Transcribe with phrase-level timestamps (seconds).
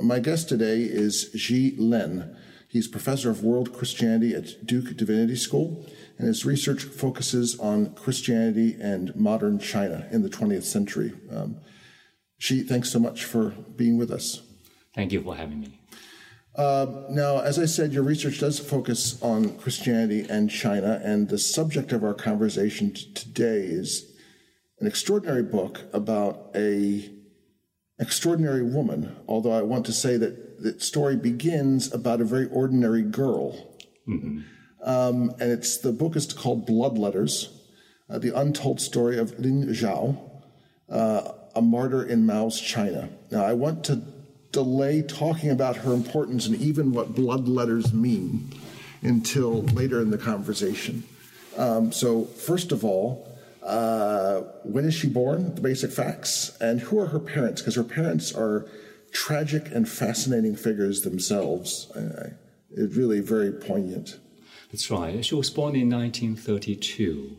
[0.00, 2.36] My guest today is Xi Lian.
[2.68, 5.84] He's professor of world Christianity at Duke Divinity School,
[6.18, 11.14] and his research focuses on Christianity and modern China in the 20th century.
[11.32, 11.56] Um,
[12.38, 14.42] Xi, thanks so much for being with us.
[14.94, 15.80] Thank you for having me.
[16.54, 21.38] Uh, now, as I said, your research does focus on Christianity and China, and the
[21.38, 24.12] subject of our conversation t- today is
[24.78, 27.17] an extraordinary book about a
[27.98, 33.02] extraordinary woman, although I want to say that the story begins about a very ordinary
[33.02, 33.76] girl.
[34.06, 34.40] Mm-hmm.
[34.82, 37.50] Um, and it's the book is called Blood Letters,
[38.08, 40.18] uh, the untold story of Lin Zhao,
[40.88, 43.08] uh, a martyr in Mao's China.
[43.30, 44.02] Now, I want to
[44.52, 48.50] delay talking about her importance and even what blood letters mean
[49.02, 51.04] until later in the conversation.
[51.56, 53.27] Um, so, first of all,
[53.68, 55.54] uh, when is she born?
[55.54, 56.56] The basic facts.
[56.60, 57.60] And who are her parents?
[57.60, 58.66] Because her parents are
[59.12, 61.90] tragic and fascinating figures themselves.
[62.70, 64.18] it's really very poignant.
[64.72, 65.24] That's right.
[65.24, 67.36] She was born in 1932.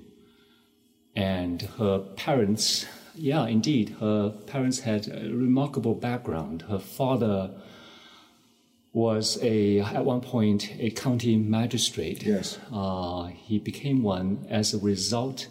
[1.16, 6.64] And her parents, yeah, indeed, her parents had a remarkable background.
[6.64, 7.52] Her father
[8.94, 12.24] was a at one point a county magistrate.
[12.24, 12.58] Yes.
[12.72, 15.48] Uh, he became one as a result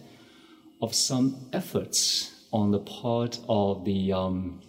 [0.81, 4.61] of some efforts on the part of the um,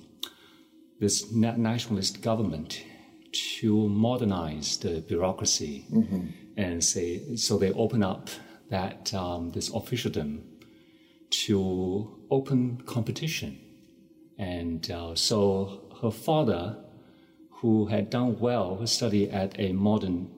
[1.00, 2.84] this nationalist government
[3.32, 6.28] to modernize the bureaucracy mm-hmm.
[6.58, 8.30] and say so they open up
[8.70, 10.44] that um, this officialdom
[11.30, 13.60] to open competition
[14.38, 16.78] and uh, so her father
[17.62, 20.30] who had done well study at a modern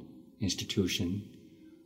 [0.41, 1.31] institution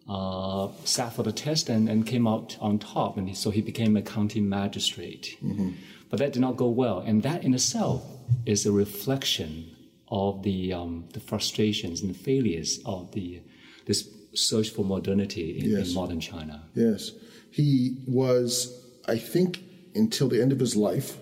[0.07, 3.17] uh, sat for the test and, and came out on top.
[3.17, 5.37] And so he became a county magistrate.
[5.43, 5.71] Mm-hmm.
[6.09, 6.99] But that did not go well.
[6.99, 8.03] And that in itself
[8.45, 9.75] is a reflection
[10.09, 13.41] of the, um, the frustrations and the failures of the,
[13.85, 15.89] this search for modernity in, yes.
[15.89, 16.63] in modern China.
[16.75, 17.11] Yes.
[17.51, 19.63] He was, I think,
[19.95, 21.17] until the end of his life,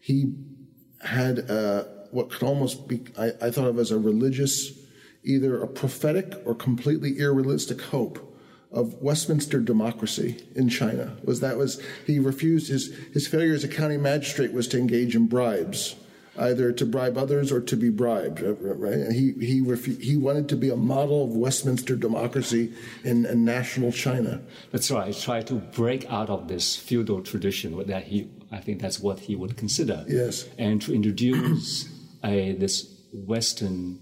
[0.00, 0.34] he
[1.02, 4.72] had a, what could almost be, I, I thought of as a religious
[5.28, 8.24] either a prophetic or completely irrealistic hope
[8.72, 13.68] of Westminster democracy in China was that was he refused his his failure as a
[13.68, 15.96] county magistrate was to engage in bribes
[16.38, 20.48] either to bribe others or to be bribed right and he he refu- he wanted
[20.48, 22.72] to be a model of Westminster democracy
[23.04, 24.40] in, in national China.
[24.70, 29.00] That's right try to break out of this feudal tradition that he I think that's
[29.00, 30.04] what he would consider.
[30.08, 30.48] Yes.
[30.58, 31.88] And to introduce
[32.24, 34.00] a this western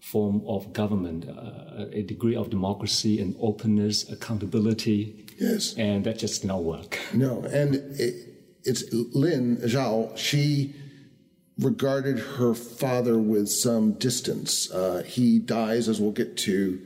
[0.00, 5.26] form of government, uh, a degree of democracy and openness, accountability.
[5.38, 5.74] Yes.
[5.76, 6.98] And that just not work.
[7.12, 7.42] No.
[7.44, 8.30] And it,
[8.64, 10.74] it's Lin Zhao, she
[11.58, 14.70] regarded her father with some distance.
[14.70, 16.80] Uh, he dies, as we'll get to,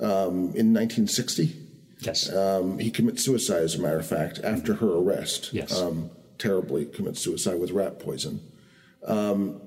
[0.00, 1.56] um, in 1960.
[2.00, 2.32] Yes.
[2.32, 5.52] Um, he commits suicide, as a matter of fact, after her arrest.
[5.52, 5.78] Yes.
[5.78, 8.40] Um, terribly commits suicide with rat poison.
[9.04, 9.60] Um,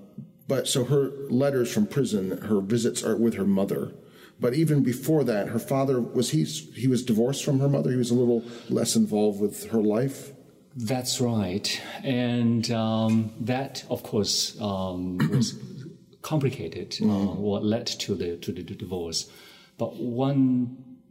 [0.51, 3.93] but so her letters from prison, her visits are with her mother.
[4.37, 7.89] But even before that, her father was he he was divorced from her mother.
[7.89, 10.33] He was a little less involved with her life.
[10.75, 11.69] That's right,
[12.03, 15.57] and um, that of course um, was
[16.21, 16.89] complicated.
[16.99, 17.01] Mm.
[17.01, 17.41] Uh, mm-hmm.
[17.41, 19.31] what led to the to the divorce?
[19.77, 20.51] But one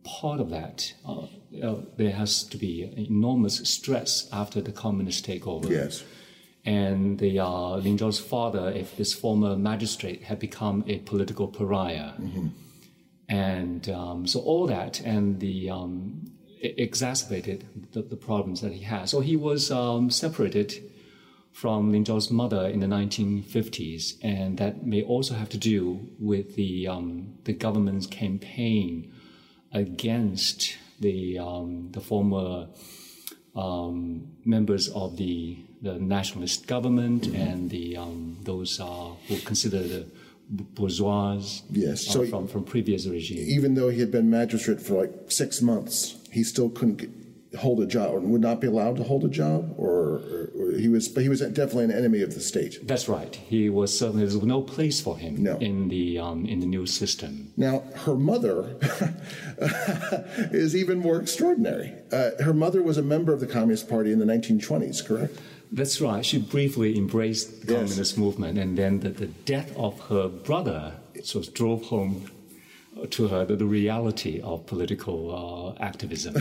[0.04, 1.28] part of that, uh,
[1.66, 5.70] uh, there has to be enormous stress after the communist takeover.
[5.70, 6.04] Yes
[6.65, 12.12] and the uh, Lin Zhao's father, if this former magistrate, had become a political pariah.
[12.21, 12.48] Mm-hmm.
[13.28, 19.09] And um, so all that and the um, exacerbated the, the, problems that he had.
[19.09, 20.74] So he was um, separated
[21.53, 26.56] from Lin Zhao's mother in the 1950s, and that may also have to do with
[26.56, 29.13] the um, the government's campaign
[29.72, 32.68] against the um, the former
[33.56, 37.36] um, members of the the nationalist government mm-hmm.
[37.36, 40.06] and the um, those uh, who consider the
[40.50, 41.41] bourgeois
[41.71, 43.44] yes uh, so from from previous regime.
[43.48, 47.10] Even though he had been magistrate for like six months, he still couldn't get,
[47.59, 50.22] hold a job or would not be allowed to hold a job or,
[50.56, 53.68] or, he was but he was definitely an enemy of the state that's right he
[53.68, 55.56] was certainly there's no place for him no.
[55.59, 58.77] in the um, in the new system now her mother
[60.53, 64.21] is even more extraordinary uh, her mother was a member of the communist party in
[64.21, 65.36] the 1920s correct
[65.72, 67.82] that's right she briefly embraced the yes.
[67.82, 72.26] communist movement and then the, the death of her brother sort of drove home
[73.08, 76.36] to her the, the reality of political uh, activism.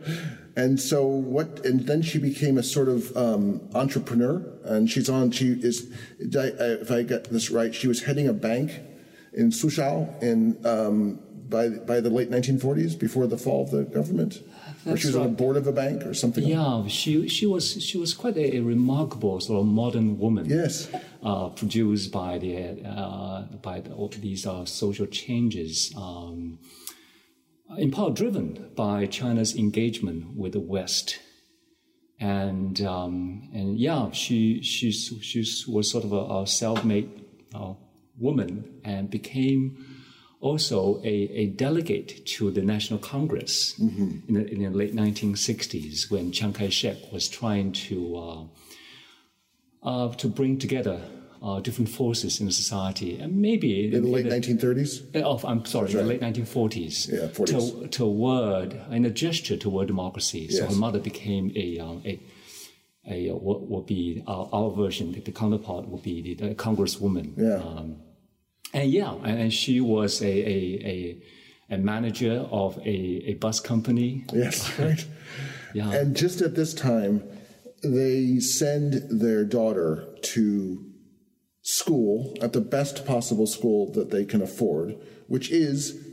[0.56, 1.64] and so what?
[1.64, 5.30] And then she became a sort of um, entrepreneur, and she's on.
[5.30, 8.72] She is, if I get this right, she was heading a bank
[9.32, 14.42] in Suzhou in um, by by the late 1940s, before the fall of the government.
[14.86, 15.22] Or she was right.
[15.22, 16.44] on the board of a bank or something.
[16.44, 20.46] Yeah, she she was she was quite a, a remarkable sort of modern woman.
[20.46, 20.88] Yes,
[21.22, 26.58] uh, produced by the uh, by the, all these uh, social changes, um,
[27.76, 31.18] in part driven by China's engagement with the West.
[32.20, 37.08] And um, and yeah, she she she was sort of a, a self-made
[37.54, 37.74] uh,
[38.18, 39.84] woman and became
[40.40, 44.28] also a, a delegate to the National Congress mm-hmm.
[44.28, 48.44] in, the, in, the, late 1960s when Chiang Kai-shek was trying to uh,
[49.82, 51.00] uh, to bring together
[51.42, 55.14] uh, different forces in society, and maybe in the late 1930s.
[55.14, 55.94] Uh, oh, I'm sorry, right.
[55.94, 57.12] the late 1940s.
[57.12, 57.82] Yeah, 40s.
[57.82, 60.48] To, toward in a gesture toward democracy.
[60.50, 60.58] Yes.
[60.58, 62.20] So her mother became a um, a
[63.08, 67.32] a what would be our, our, version, the counterpart would be the, the congresswoman.
[67.36, 67.56] Yeah.
[67.56, 67.96] Um,
[68.72, 71.22] and yeah, and she was a, a,
[71.70, 74.24] a, a manager of a, a bus company.
[74.32, 75.04] Yes, right.
[75.74, 75.90] yeah.
[75.90, 77.22] And just at this time,
[77.82, 80.84] they send their daughter to
[81.62, 86.07] school at the best possible school that they can afford, which is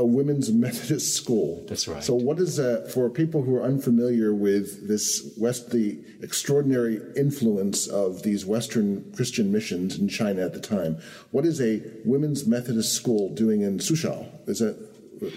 [0.00, 1.64] a women's Methodist school.
[1.68, 2.02] That's right.
[2.02, 7.86] So, what is that for people who are unfamiliar with this West, the extraordinary influence
[7.86, 10.98] of these Western Christian missions in China at the time?
[11.30, 14.26] What is a women's Methodist school doing in Suzhou?
[14.48, 14.76] Is that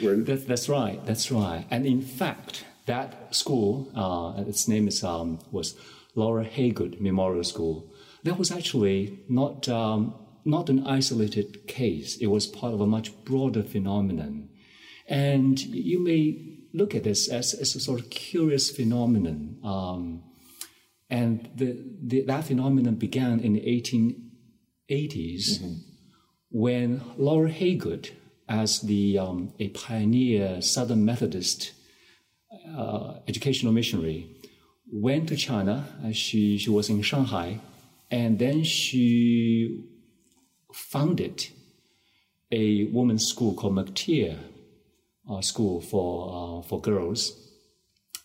[0.02, 0.16] where?
[0.16, 1.06] That, that's right.
[1.06, 1.66] That's right.
[1.70, 5.76] And in fact, that school, uh, its name is um, was
[6.16, 7.92] Laura Haygood Memorial School.
[8.24, 9.68] That was actually not.
[9.68, 10.16] Um,
[10.46, 12.18] not an isolated case.
[12.18, 14.50] It was part of a much broader phenomenon.
[15.08, 19.58] And you may look at this as, as a sort of curious phenomenon.
[19.64, 20.24] Um,
[21.10, 25.74] and the, the, that phenomenon began in the 1880s mm-hmm.
[26.50, 28.12] when Laura Haygood,
[28.50, 31.74] as the, um, a pioneer Southern Methodist
[32.76, 34.30] uh, educational missionary,
[34.92, 35.88] went to China.
[36.04, 37.60] Uh, she, she was in Shanghai.
[38.10, 39.84] And then she
[40.72, 41.48] founded
[42.52, 44.40] a women's school called McTyeire
[45.30, 47.40] uh, School for, uh, for girls.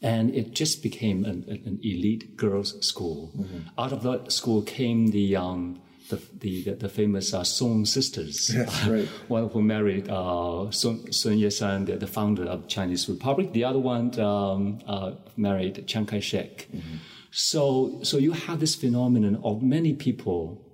[0.01, 3.33] And it just became an, an elite girls' school.
[3.37, 3.59] Mm-hmm.
[3.77, 8.55] Out of that school came the um, the, the, the, famous uh, Song sisters.
[8.55, 9.09] Yes, right.
[9.27, 13.53] one who married uh, Sun, Sun Yat-sen, the, the, founder of Chinese Republic.
[13.53, 16.69] The other one um, uh, married Chiang Kai-shek.
[16.73, 16.97] Mm-hmm.
[17.31, 20.65] So, so you have this phenomenon of many people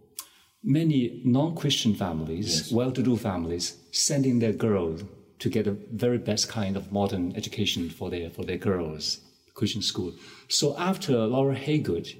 [0.64, 2.72] many non-Christian families, yes.
[2.72, 5.02] well-to-do families, sending their girls
[5.38, 9.20] to get the very best kind of modern education for their for their girls,
[9.54, 10.12] Christian school.
[10.48, 12.16] So after Laura Haygood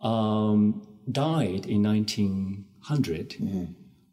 [0.00, 3.64] um, died in 1900, mm-hmm.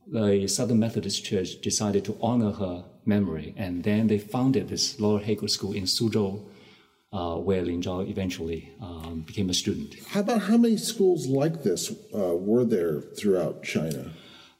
[0.07, 5.23] the Southern Methodist Church decided to honor her memory, and then they founded this Laura
[5.23, 6.45] Haygood School in Suzhou,
[7.13, 9.95] uh, where Lin Zhao eventually um, became a student.
[10.09, 14.11] How about how many schools like this uh, were there throughout China?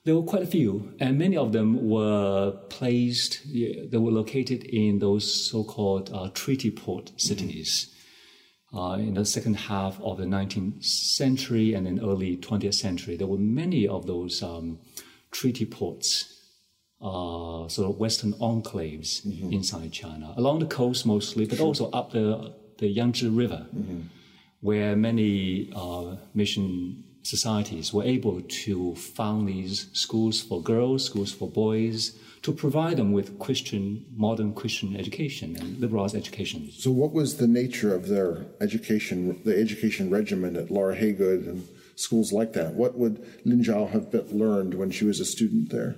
[0.04, 4.98] There were quite a few, and many of them were placed, they were located in
[4.98, 7.86] those so called uh, treaty port cities.
[7.86, 8.78] Mm-hmm.
[8.78, 13.28] Uh, in the second half of the 19th century and in early 20th century, there
[13.28, 14.80] were many of those um,
[15.30, 16.42] treaty ports
[17.02, 19.52] uh, sort of Western enclaves mm-hmm.
[19.52, 24.02] inside China, along the coast mostly, but also up the, the Yangtze River, mm-hmm.
[24.62, 31.50] where many uh, mission societies were able to found these schools for girls, schools for
[31.50, 36.72] boys, to provide them with Christian, modern Christian education and liberal arts education.
[36.72, 41.68] So, what was the nature of their education, the education regimen at Laura Haygood and
[41.96, 42.74] schools like that?
[42.74, 45.96] What would Lin Zhao have learned when she was a student there?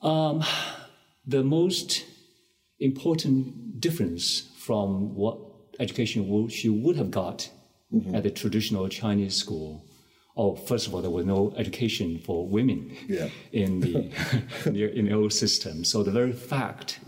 [0.00, 0.44] Um,
[1.26, 2.04] the most
[2.78, 5.38] important difference from what
[5.80, 7.50] education she would have got
[7.94, 8.14] mm-hmm.
[8.14, 9.84] at the traditional Chinese school.
[10.36, 13.28] Oh, first of all, there was no education for women yeah.
[13.52, 14.10] in the
[14.66, 15.84] in the old system.
[15.84, 16.98] So the very fact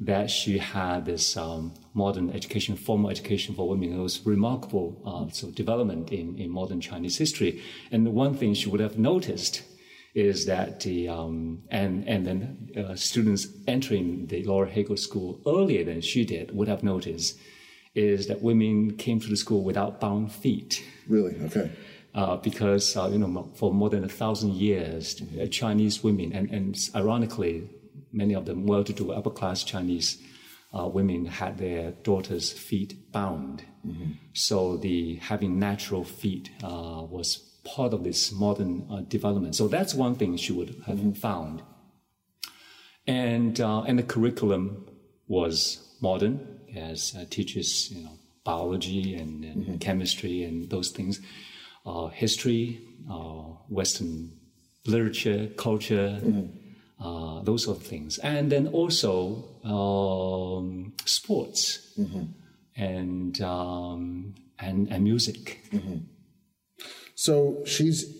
[0.00, 3.92] that she had this um, modern education, formal education for women.
[3.92, 7.62] It was remarkable uh, so development in, in modern Chinese history.
[7.90, 9.62] And one thing she would have noticed
[10.14, 15.84] is that the um, and and then uh, students entering the Laura Haygood School earlier
[15.84, 17.38] than she did would have noticed
[17.98, 20.84] is that women came to the school without bound feet.
[21.08, 21.34] Really?
[21.46, 21.70] Okay.
[22.14, 26.50] Uh, because uh, you know for more than a thousand years, uh, Chinese women and,
[26.50, 27.68] and ironically,
[28.12, 30.18] many of them well-to-do upper-class Chinese
[30.76, 33.64] uh, women had their daughters' feet bound.
[33.86, 34.12] Mm-hmm.
[34.32, 39.54] So the having natural feet uh, was part of this modern uh, development.
[39.54, 41.12] So that's one thing she would have mm-hmm.
[41.12, 41.62] found.
[43.06, 44.86] And, uh, and the curriculum
[45.26, 49.76] was modern, as uh, teaches you know, biology and, and mm-hmm.
[49.78, 51.20] chemistry and those things,
[51.86, 54.32] uh, history, uh, Western
[54.86, 56.54] literature, culture, mm-hmm.
[57.00, 58.18] Uh, those sort of things.
[58.18, 62.24] And then also um, sports mm-hmm.
[62.74, 65.60] and, um, and, and music.
[65.70, 65.98] Mm-hmm.
[67.14, 68.18] So she's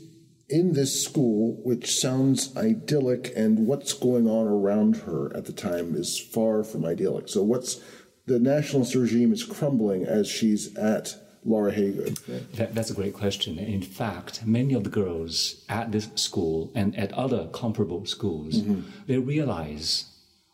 [0.48, 5.94] in this school, which sounds idyllic, and what's going on around her at the time
[5.94, 7.28] is far from idyllic.
[7.28, 7.80] So, what's
[8.28, 12.18] the nationalist regime is crumbling as she's at Laura Haygood?
[12.56, 13.58] That, that's a great question.
[13.58, 18.82] In fact, many of the girls at this school and at other comparable schools, mm-hmm.
[19.06, 20.04] they realize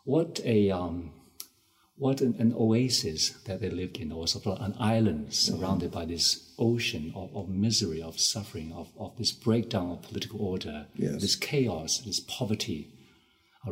[0.05, 1.11] what a um,
[1.97, 5.99] what an, an, oasis that they lived in, or sort of an island surrounded mm-hmm.
[5.99, 10.87] by this ocean of, of, misery, of suffering, of, of this breakdown of political order,
[10.95, 11.21] yes.
[11.21, 12.94] this chaos, this poverty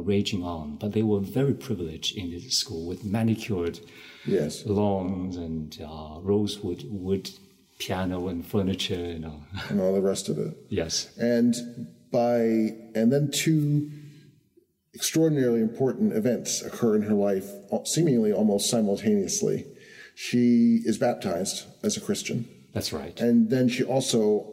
[0.02, 0.78] raging on.
[0.78, 3.80] But they were very privileged in this school with manicured
[4.26, 4.66] yes.
[4.66, 7.30] lawns and uh, rosewood wood
[7.80, 10.56] piano and furniture, you know, and all the rest of it.
[10.70, 11.56] yes, and
[12.12, 12.40] by
[12.96, 13.92] and then two
[14.94, 17.50] extraordinarily important events occur in her life,
[17.86, 19.66] seemingly almost simultaneously.
[20.16, 22.48] She is baptized as a Christian.
[22.74, 23.20] That's right.
[23.20, 24.48] And then she also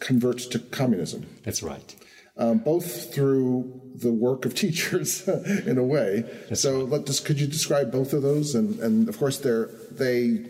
[0.00, 1.26] converts to communism.
[1.44, 1.94] That's right.
[2.34, 5.28] Um, both through the work of teachers,
[5.66, 6.24] in a way.
[6.54, 8.54] So, let could you describe both of those?
[8.54, 10.46] And, and of course, they're, they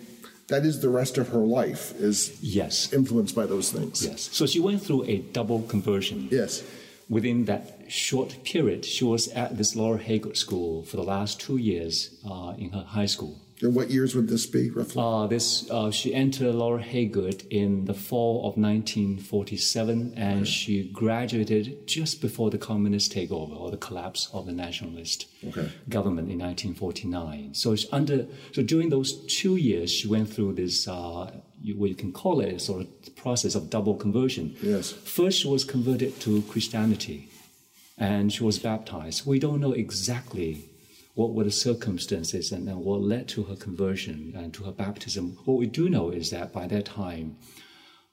[0.53, 4.05] that is the rest of her life is yes influenced by those things.
[4.05, 4.29] Yes.
[4.33, 6.29] So she went through a double conversion.
[6.31, 6.63] Yes.
[7.09, 11.57] Within that short period, she was at this Laura Haygood school for the last two
[11.57, 13.41] years uh, in her high school.
[13.63, 15.01] And what years would this be, roughly?
[15.03, 20.45] Uh, this uh, she entered Laura Haygood in the fall of 1947, and okay.
[20.45, 25.71] she graduated just before the communist takeover or the collapse of the nationalist okay.
[25.89, 27.55] government in 1949.
[27.55, 30.89] So under so during those two years, she went through this.
[30.89, 31.31] Uh,
[31.63, 34.57] you, what you can call it a sort of process of double conversion.
[34.61, 34.91] Yes.
[34.91, 37.29] First, she was converted to Christianity,
[37.97, 39.25] and she was baptized.
[39.25, 40.65] We don't know exactly
[41.15, 45.37] what were the circumstances and, and what led to her conversion and to her baptism.
[45.45, 47.37] What we do know is that by that time,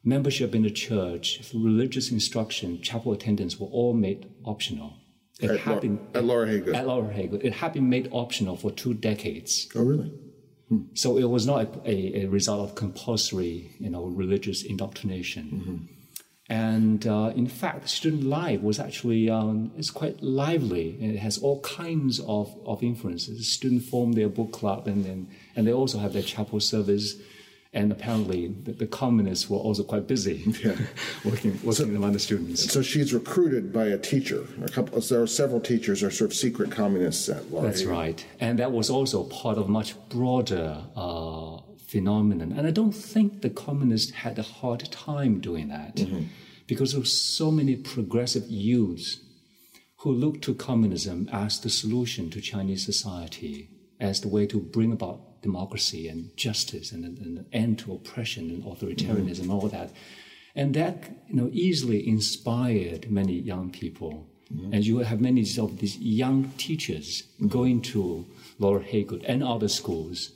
[0.03, 4.98] membership in the church, religious instruction, chapel attendance were all made optional.
[5.39, 6.75] It at, had been, at Laura Haygood.
[6.75, 7.44] At Laura Haygood.
[7.44, 9.70] It had been made optional for two decades.
[9.74, 10.12] Oh, really?
[10.68, 10.82] Hmm.
[10.94, 15.46] So it was not a, a, a, result of compulsory, you know, religious indoctrination.
[15.46, 15.99] Mm-hmm.
[16.50, 20.98] And uh, in fact, student life was actually um, it's quite lively.
[21.00, 23.53] It has all kinds of, of influences.
[23.53, 27.15] Students form their book club, and, and, and they also have their chapel service.
[27.72, 30.72] And apparently, the, the communists were also quite busy yeah.
[31.24, 32.74] working, working so, among the students.
[32.74, 34.44] So she's recruited by a teacher.
[34.63, 37.68] A couple, there are several teachers are sort of secret communists at Laura.
[37.68, 41.58] That's right, and that was also part of much broader uh,
[41.89, 42.51] phenomenon.
[42.51, 46.25] And I don't think the communists had a hard time doing that mm-hmm.
[46.67, 49.19] because there were so many progressive youths
[50.01, 53.69] who looked to communism as the solution to Chinese society,
[54.00, 58.50] as the way to bring about democracy and justice and, and an end to oppression
[58.50, 59.51] and authoritarianism mm-hmm.
[59.51, 59.91] and all that.
[60.55, 64.27] And that you know, easily inspired many young people.
[64.53, 64.74] Mm-hmm.
[64.74, 67.48] And you have many of these young teachers mm-hmm.
[67.48, 68.25] going to
[68.60, 70.31] Laura Haygood and other schools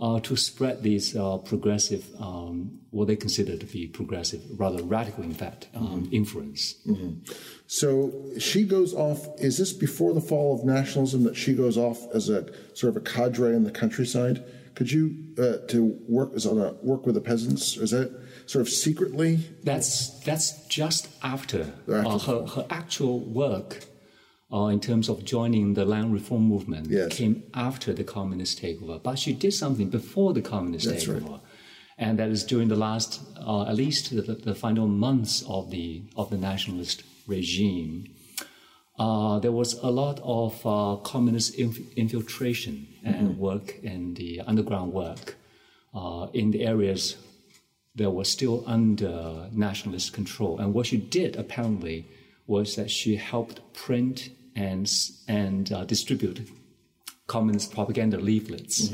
[0.00, 5.34] to spread these uh, progressive, um, what they consider to be progressive, rather radical, in
[5.34, 6.14] fact, um, mm-hmm.
[6.14, 6.74] influence.
[6.86, 7.32] Mm-hmm.
[7.66, 9.28] So she goes off.
[9.38, 13.02] Is this before the fall of nationalism that she goes off as a sort of
[13.02, 14.42] a cadre in the countryside?
[14.74, 17.76] Could you uh, to work as on a work with the peasants?
[17.76, 18.10] Is that
[18.46, 19.40] sort of secretly?
[19.62, 21.92] That's that's just after, after.
[21.92, 23.84] Uh, her her actual work
[24.52, 27.16] uh, in terms of joining the land reform movement yes.
[27.16, 29.02] came after the communist takeover.
[29.02, 31.30] But she did something before the communist That's takeover.
[31.30, 31.40] Right.
[31.98, 36.02] And that is during the last, uh, at least the, the, final months of the
[36.16, 38.06] of the nationalist regime.
[39.00, 44.92] uh, there was a lot of uh, communist inf- infiltration and work in the underground
[44.92, 45.36] work
[45.94, 47.16] uh, in the areas
[47.94, 50.58] that were still under nationalist control.
[50.58, 52.06] And what she did apparently
[52.46, 54.90] was that she helped print and
[55.28, 56.48] and uh, distribute
[57.26, 58.92] communist propaganda leaflets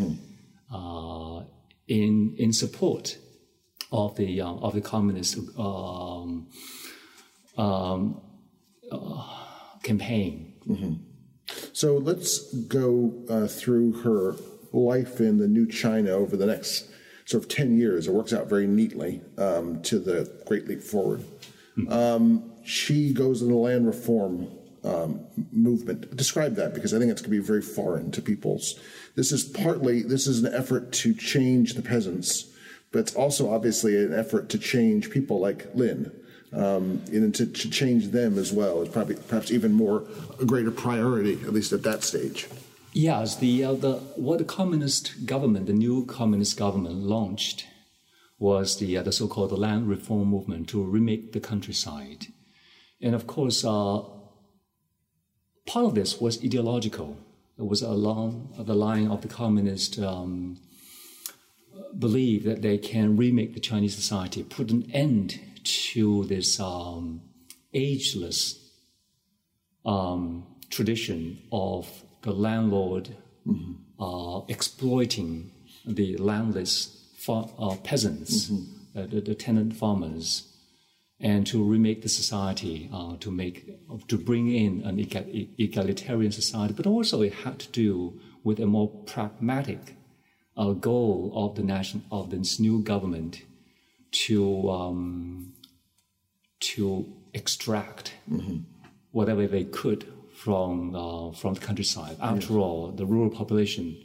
[0.72, 1.40] uh,
[1.88, 3.18] in in support
[3.92, 6.48] of the uh, of the communist um,
[7.56, 8.20] um,
[8.92, 9.25] uh,
[9.82, 10.52] campaign.
[11.72, 14.34] So let's go uh, through her
[14.72, 16.90] life in the new China over the next
[17.25, 18.08] sort of 10 years.
[18.08, 21.25] It works out very neatly um, to the Great Leap Forward.
[21.88, 24.48] Um, she goes in the land reform
[24.87, 26.16] um, movement.
[26.16, 28.78] Describe that because I think it's going to be very foreign to people's.
[29.16, 32.47] This is partly, this is an effort to change the peasants,
[32.93, 36.12] but it's also obviously an effort to change people like Lin.
[36.52, 40.07] Um, and to, to change them as well is probably perhaps even more
[40.40, 42.47] a greater priority, at least at that stage.
[42.93, 47.66] Yes, the, uh, the what the communist government, the new communist government launched,
[48.38, 52.28] was the uh, the so-called land reform movement to remake the countryside,
[53.02, 54.00] and of course, uh,
[55.66, 57.16] part of this was ideological.
[57.58, 60.58] It was along the line of the communist um,
[61.99, 67.23] belief that they can remake the Chinese society, put an end to this um,
[67.73, 68.70] ageless
[69.85, 71.88] um, tradition of
[72.23, 73.16] the landlord
[73.99, 75.50] uh, exploiting
[75.87, 78.50] the landless fa- uh, peasants,
[78.96, 80.55] uh, the, the tenant farmers,
[81.18, 83.56] and to remake the society, uh, to make
[84.08, 84.99] to bring in an
[85.58, 86.75] egalitarian society.
[86.75, 89.96] But also, it had to do with a more pragmatic
[90.56, 93.42] uh, goal of the nation of this new government
[94.26, 95.54] to um,
[96.61, 98.12] to extract
[99.12, 102.16] whatever they could from uh, from the countryside.
[102.20, 103.96] After all, the rural population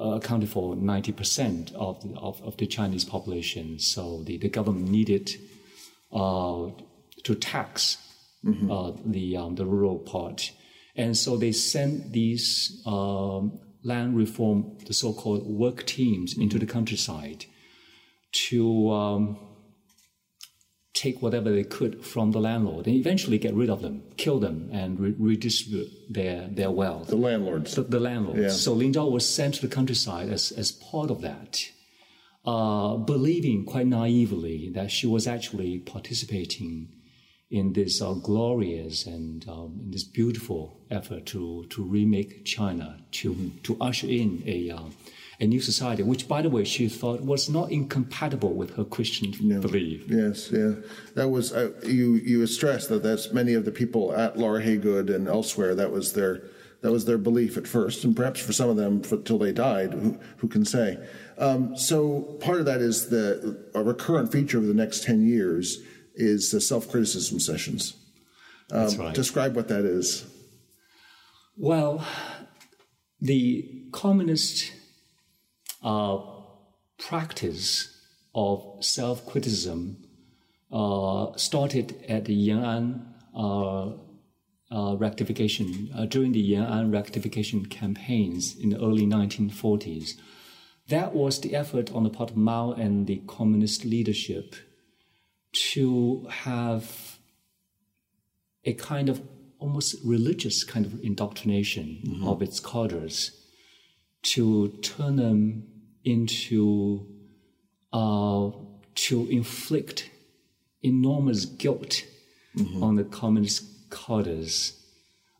[0.00, 3.78] uh, accounted for ninety percent of the, of, of the Chinese population.
[3.78, 5.30] So the, the government needed
[6.14, 7.98] to tax
[8.70, 10.52] uh, the um, the rural part,
[10.96, 17.46] and so they sent these um, land reform, the so-called work teams, into the countryside
[18.48, 19.38] to um,
[20.94, 24.70] take whatever they could from the landlord and eventually get rid of them, kill them,
[24.72, 27.08] and re- redistribute their, their wealth.
[27.08, 27.74] The landlords.
[27.74, 28.40] The, the landlords.
[28.40, 28.48] Yeah.
[28.48, 31.60] So Lin Zhao was sent to the countryside as, as part of that,
[32.44, 36.88] uh, believing quite naively that she was actually participating
[37.50, 43.52] in this uh, glorious and um, in this beautiful effort to, to remake China, to,
[43.62, 44.82] to usher in a, uh,
[45.40, 49.30] a new society, which, by the way, she thought was not incompatible with her Christian
[49.60, 50.04] belief.
[50.08, 50.74] Yes, yeah.
[51.14, 52.14] That was uh, you.
[52.14, 55.74] You stressed that that's many of the people at Laura Haygood and elsewhere.
[55.74, 56.42] That was their
[56.84, 59.52] that was their belief at first, and perhaps for some of them for, till they
[59.52, 59.94] died.
[59.94, 60.98] Who, who can say?
[61.38, 65.78] Um, so part of that is the a recurrent feature of the next ten years
[66.14, 67.94] is the self criticism sessions.
[68.70, 69.14] Um, That's right.
[69.14, 70.26] Describe what that is.
[71.56, 72.06] Well,
[73.18, 74.70] the communist
[75.82, 76.18] uh,
[76.98, 77.98] practice
[78.34, 80.04] of self criticism
[80.70, 83.96] uh, started at the Yan'an uh,
[84.74, 90.14] uh, rectification, uh, during the Yan'an rectification campaigns in the early 1940s.
[90.88, 94.56] That was the effort on the part of Mao and the communist leadership
[95.72, 97.18] to have
[98.64, 99.22] a kind of
[99.58, 103.30] almost religious kind of indoctrination of its cadres
[104.22, 105.66] to turn them
[106.04, 107.06] into
[107.92, 108.50] uh,
[108.94, 110.10] to inflict
[110.82, 112.02] enormous guilt
[112.80, 114.80] on the communist cadres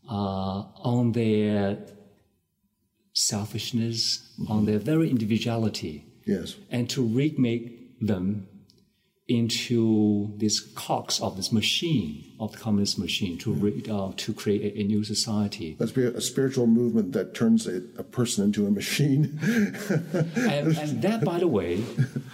[0.09, 0.63] uh,
[0.95, 1.79] on their
[3.13, 6.57] selfishness, on their very individuality, Yes.
[6.71, 8.49] and to remake them
[9.27, 14.63] into this cogs of this machine of the communist machine to re, uh, to create
[14.77, 15.77] a, a new society.
[15.79, 19.39] Let's be a spiritual movement that turns a, a person into a machine.
[20.37, 21.83] and, and that, by the way,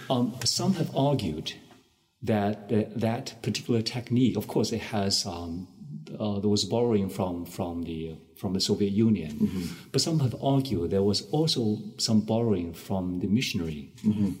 [0.09, 1.53] um, some have argued
[2.21, 5.67] that that, that particular technique, of course, it has um,
[6.19, 9.33] uh, there was borrowing from from the from the Soviet Union,
[9.91, 13.91] but some have argued there was also some borrowing from the missionary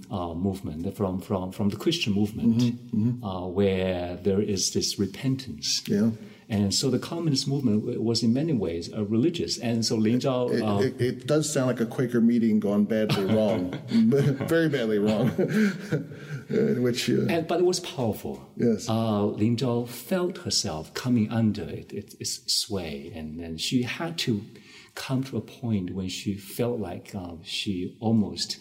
[0.09, 2.79] uh, movement, from from from the Christian movement,
[3.23, 5.83] Uh, where there is this repentance.
[5.87, 6.09] Yeah.
[6.49, 10.51] And so the communist movement was in many ways uh, religious, and so Lin Zhao.
[10.51, 13.73] It, uh, it, it does sound like a Quaker meeting gone badly wrong,
[14.49, 15.31] very badly wrong.
[16.53, 18.49] in which uh, And, but it was powerful.
[18.57, 18.87] Yes.
[18.89, 24.17] Uh, Lin Zhao felt herself coming under it, it, its sway, and then she had
[24.19, 24.43] to
[24.95, 28.57] come to a point when she felt like uh, she almost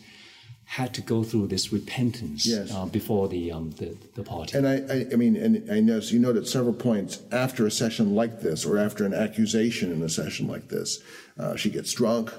[0.65, 2.73] had to go through this repentance Yes.
[2.73, 4.57] uh, before the, um, the the party.
[4.57, 7.71] And I, I, I mean, and I noticed you note at several points after a
[7.73, 11.01] session like this, or after an accusation in a session like this,
[11.41, 12.31] uh, she gets drunk,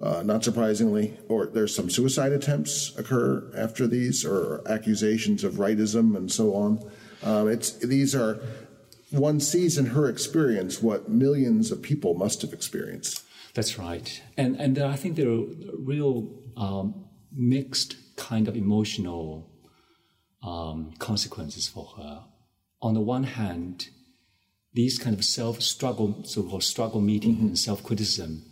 [0.00, 6.16] uh, not surprisingly, or there's some suicide attempts occur after these, or accusations of rightism
[6.16, 6.90] and so on.
[7.22, 8.40] Um, it's these are
[9.10, 13.24] one sees in her experience what millions of people must have experienced.
[13.54, 14.22] That's right.
[14.36, 15.44] And and I think there are
[15.76, 19.50] real um, mixed kind of emotional
[20.42, 22.24] um, consequences for her.
[22.82, 23.88] On the one hand,
[24.72, 28.44] these kind of self struggle, so-called struggle meeting and self criticism,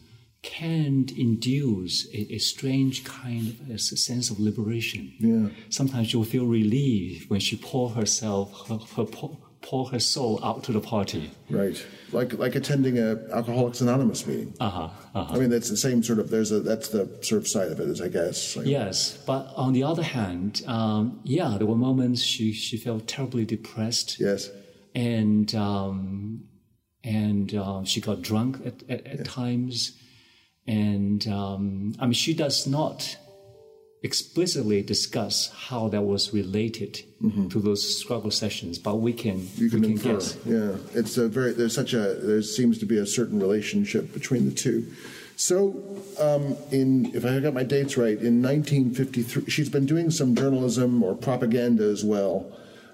[0.43, 5.13] can induce a, a strange kind of a sense of liberation.
[5.19, 5.49] Yeah.
[5.69, 10.63] Sometimes you'll feel relieved when she pour herself, her, her pour, pour her soul out
[10.65, 11.33] to the party.
[11.51, 14.55] Right, like like attending a Alcoholics Anonymous meeting.
[14.61, 14.89] Uh huh.
[15.15, 15.35] Uh-huh.
[15.35, 16.31] I mean, that's the same sort of.
[16.31, 18.57] There's a that's the sort of side of it, is I guess.
[18.57, 23.09] Like, Yes, but on the other hand, um, yeah, there were moments she, she felt
[23.09, 24.49] terribly depressed, Yes.
[24.95, 26.45] and um,
[27.03, 29.99] and um, she got drunk at, at, at times,
[30.69, 33.17] and um, I mean she does not
[34.03, 37.03] explicitly discuss how that was related
[37.51, 39.63] to those struggle sessions, but we can Mm-hmm.
[39.65, 40.15] You can we can infer.
[40.15, 40.37] guess.
[40.47, 41.53] Yeah, it's a very.
[41.53, 42.15] There's such a.
[42.15, 44.87] There seems to be a certain relationship between the two.
[45.37, 45.75] So,
[46.19, 51.03] um, in if I got my dates right, in 1953, she's been doing some journalism
[51.03, 52.53] or propaganda as well,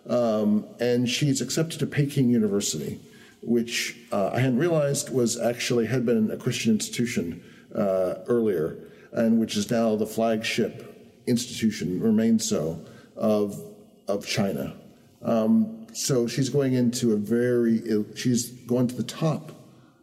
[0.08, 3.00] um, and she's accepted to Peking University,
[3.42, 7.42] which uh, I hadn't realized was actually had been a Christian institution
[7.74, 8.78] uh, earlier,
[9.12, 12.84] and which is now the flagship institution, remains so,
[13.16, 13.60] of
[14.08, 14.76] of China.
[15.22, 17.80] Um, so she's going into a very,
[18.14, 19.52] she's going to the top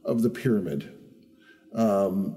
[0.04, 0.92] of the pyramid.
[1.76, 2.36] Um,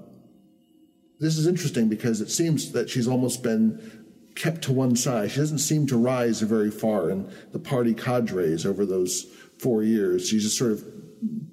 [1.19, 5.31] this is interesting because it seems that she's almost been kept to one side.
[5.31, 9.25] She doesn't seem to rise very far in the party cadres over those
[9.57, 10.27] four years.
[10.27, 10.85] She's just sort of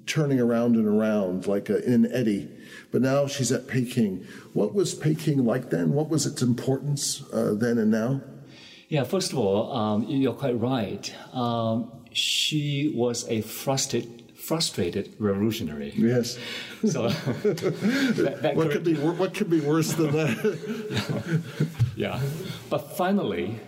[0.05, 2.49] turning around and around like a, in an eddy.
[2.91, 4.25] But now she's at Peking.
[4.53, 5.93] What was Peking like then?
[5.93, 8.21] What was its importance uh, then and now?
[8.89, 11.13] Yeah, first of all, um, you're quite right.
[11.33, 15.93] Um, she was a frustrated, frustrated revolutionary.
[15.95, 16.37] Yes.
[16.87, 17.09] So
[17.43, 21.41] that, that What could be what could be worse than that?
[21.95, 22.21] yeah,
[22.69, 23.59] but finally,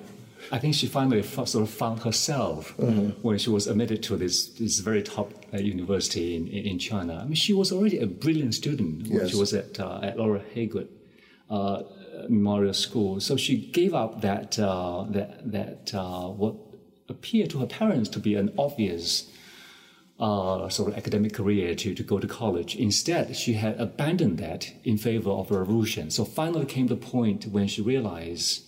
[0.52, 2.78] I think she finally sort of found herself
[3.22, 7.14] when she was admitted to this this very top uh, university in, in in China.
[7.22, 9.30] I mean, she was already a brilliant student when Yes.
[9.32, 10.88] she was at uh, at Laura Haygood
[11.50, 11.84] uh,
[12.30, 13.20] Memorial School.
[13.20, 16.56] So she gave up that uh, that that uh, what
[17.10, 19.30] appeared to her parents to be an obvious
[20.20, 22.76] uh, sort of academic career to, to go to college.
[22.76, 26.10] Instead, she had abandoned that in favor of revolution.
[26.10, 28.64] So finally came the point when she realized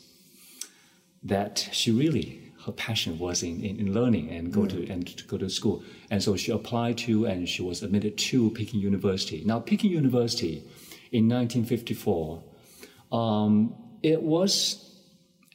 [1.23, 5.23] that she really her passion was in, in, in learning and go to and to
[5.23, 5.81] go to school.
[6.11, 9.41] And so she applied to and she was admitted to Peking University.
[9.45, 10.63] Now Peking University
[11.13, 12.43] in 1954,
[13.13, 14.99] um, it was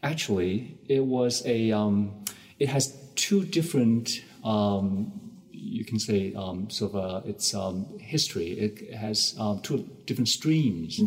[0.02, 2.24] actually it was a um,
[2.58, 4.10] it has two different
[4.42, 5.12] um,
[5.52, 8.52] you can say um, sort of uh, its um, history.
[8.52, 11.00] It has um, two different streams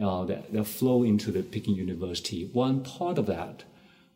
[0.00, 2.50] uh, that, that flow into the Peking University.
[2.52, 3.64] One part of that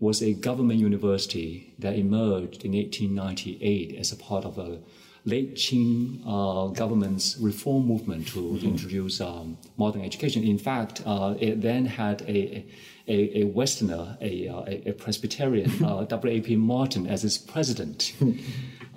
[0.01, 4.81] was a government university that emerged in 1898 as a part of a
[5.25, 10.45] late Qing uh, government's reform movement to introduce um, modern education.
[10.45, 12.67] In fact, uh, it then had a,
[13.09, 16.57] a, a Westerner, a, uh, a, a Presbyterian, uh, W.A.P.
[16.57, 18.13] Martin, as its president.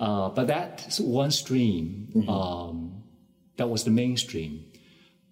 [0.00, 2.24] Uh, but that's one stream.
[2.28, 3.02] Um,
[3.56, 4.64] that was the mainstream.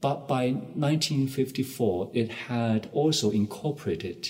[0.00, 4.28] But by 1954, it had also incorporated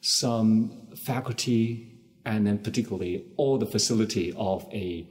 [0.00, 5.06] some faculty and then particularly all the facility of a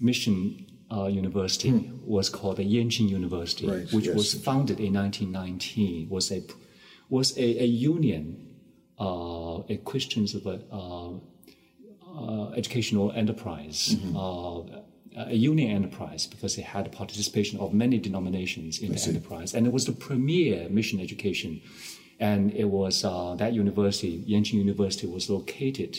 [0.00, 3.72] mission uh, university was called the Yenching University, Hmm.
[3.72, 4.14] Right, which yes.
[4.16, 6.08] was founded in 1919.
[6.08, 6.42] was a
[7.10, 8.24] was a, a union,
[9.00, 11.12] uh, a Christian sort of a, uh,
[12.20, 14.16] uh, educational enterprise, Mm-hmm.
[14.16, 19.66] uh, a union enterprise, because it had participation of many denominations in the enterprise, and
[19.66, 21.60] it was the premier mission education.
[22.20, 25.96] And it was uh, that university, Yenching University, was located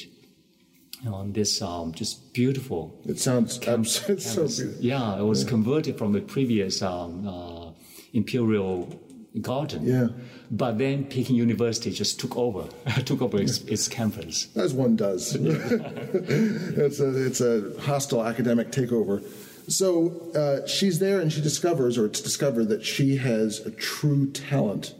[1.08, 4.60] on this um, just beautiful It sounds abs- so campus.
[4.60, 4.84] beautiful.
[4.84, 7.72] Yeah, it was converted from the previous um, uh,
[8.12, 9.00] imperial
[9.42, 9.86] garden.
[9.86, 10.08] Yeah.
[10.52, 12.68] But then Peking University just took over,
[13.06, 14.50] took over its, its campus.
[14.58, 15.36] As one does.
[15.40, 19.24] it's, a, it's a hostile academic takeover.
[19.72, 24.30] So uh, she's there and she discovers, or it's discovered, that she has a true
[24.32, 24.96] talent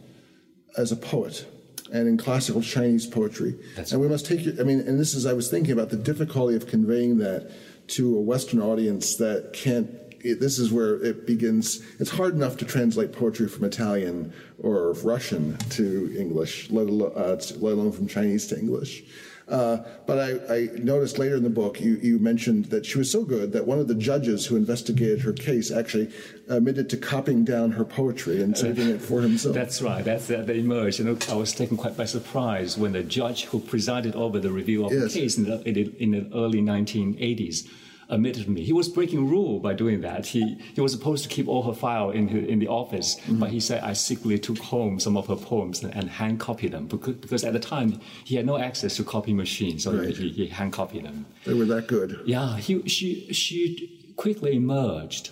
[0.76, 1.46] as a poet
[1.92, 3.58] and in classical Chinese poetry.
[3.74, 5.96] That's and we must take, I mean, and this is, I was thinking about the
[5.96, 7.50] difficulty of conveying that
[7.88, 9.90] to a Western audience that can't
[10.22, 11.80] it, this is where it begins.
[11.98, 17.40] It's hard enough to translate poetry from Italian or Russian to English, let alone, uh,
[17.56, 19.04] let alone from Chinese to English.
[19.50, 23.10] Uh, but I, I, noticed later in the book you, you, mentioned that she was
[23.10, 26.12] so good that one of the judges who investigated her case actually
[26.48, 29.54] admitted to copying down her poetry and saving it for himself.
[29.54, 30.04] That's right.
[30.04, 31.00] That's that emerged.
[31.00, 34.52] You know, I was taken quite by surprise when the judge who presided over the
[34.52, 35.12] review of yes.
[35.12, 35.60] the case in the,
[36.00, 37.68] in the early 1980s
[38.10, 38.64] admitted me.
[38.64, 40.26] He was breaking rule by doing that.
[40.26, 43.38] He he was supposed to keep all her file in in the office, mm-hmm.
[43.38, 46.72] but he said I secretly took home some of her poems and, and hand copied
[46.72, 50.16] them because, because at the time he had no access to copy machines, so right.
[50.16, 51.26] he, he hand copied them.
[51.44, 52.20] They were that good.
[52.26, 55.30] Yeah, he she she quickly emerged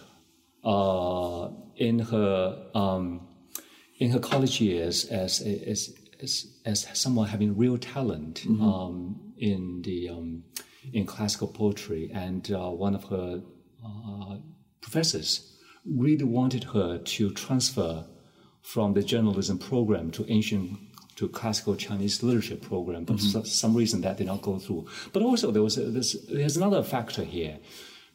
[0.64, 3.26] uh, in her um,
[3.98, 8.62] in her college years as as as, as someone having real talent mm-hmm.
[8.62, 10.44] um, in the um,
[10.92, 13.42] in classical poetry, and uh, one of her
[13.84, 14.36] uh,
[14.80, 18.04] professors really wanted her to transfer
[18.62, 20.78] from the journalism program to ancient
[21.16, 23.40] to classical Chinese literature program, but mm-hmm.
[23.40, 24.86] for some reason that did not go through.
[25.12, 27.58] But also there was a, there's another factor here.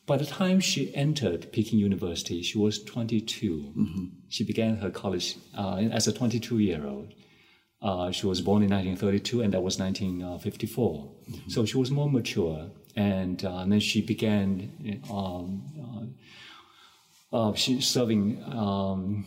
[0.06, 3.74] By the time she entered Peking University, she was 22.
[3.78, 4.06] Mm-hmm.
[4.30, 7.14] She began her college uh, as a 22 year old.
[7.84, 11.04] Uh, she was born in 1932, and that was 1954.
[11.04, 11.50] Mm-hmm.
[11.50, 15.02] So she was more mature, and, uh, and then she began.
[15.12, 16.14] Um,
[17.34, 19.26] uh, uh she serving um,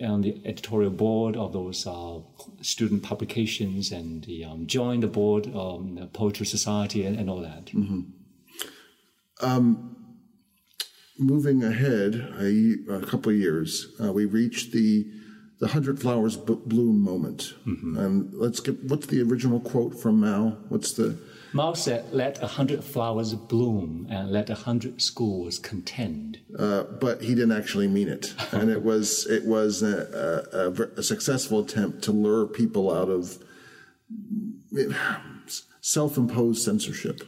[0.00, 2.20] on the editorial board of those uh,
[2.62, 7.42] student publications, and the, um, joined the board of the Poetry Society, and, and all
[7.42, 7.66] that.
[7.66, 8.00] Mm-hmm.
[9.40, 9.96] Um,
[11.18, 15.06] moving ahead a, a, couple of years, uh, we reached the
[15.58, 17.54] the hundred flowers bloom moment.
[17.66, 17.98] Mm-hmm.
[17.98, 20.56] And let's get what's the original quote from Mao?
[20.68, 21.18] What's the
[21.52, 27.22] Mao said, "Let a hundred flowers bloom, and let a hundred schools contend." Uh, but
[27.22, 32.02] he didn't actually mean it, and it was it was a, a, a successful attempt
[32.02, 33.38] to lure people out of
[35.80, 37.22] self-imposed censorship.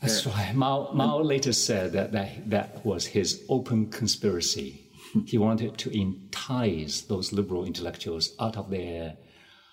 [0.00, 0.54] That's right.
[0.54, 4.85] Mao, Mao later said that, that that was his open conspiracy
[5.24, 9.16] he wanted to entice those liberal intellectuals out of their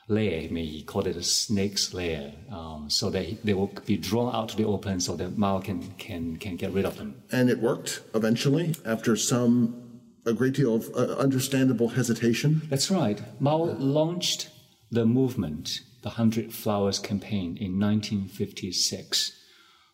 [0.07, 0.41] lair.
[0.41, 4.33] I mean, he called it a snake's lair, um, so that they will be drawn
[4.33, 7.23] out to the open, so that Mao can can can get rid of them.
[7.31, 9.83] And it worked eventually, after some
[10.25, 12.61] a great deal of uh, understandable hesitation.
[12.69, 13.21] That's right.
[13.41, 14.49] Mao launched
[14.89, 19.31] the movement, the Hundred Flowers campaign, in 1956.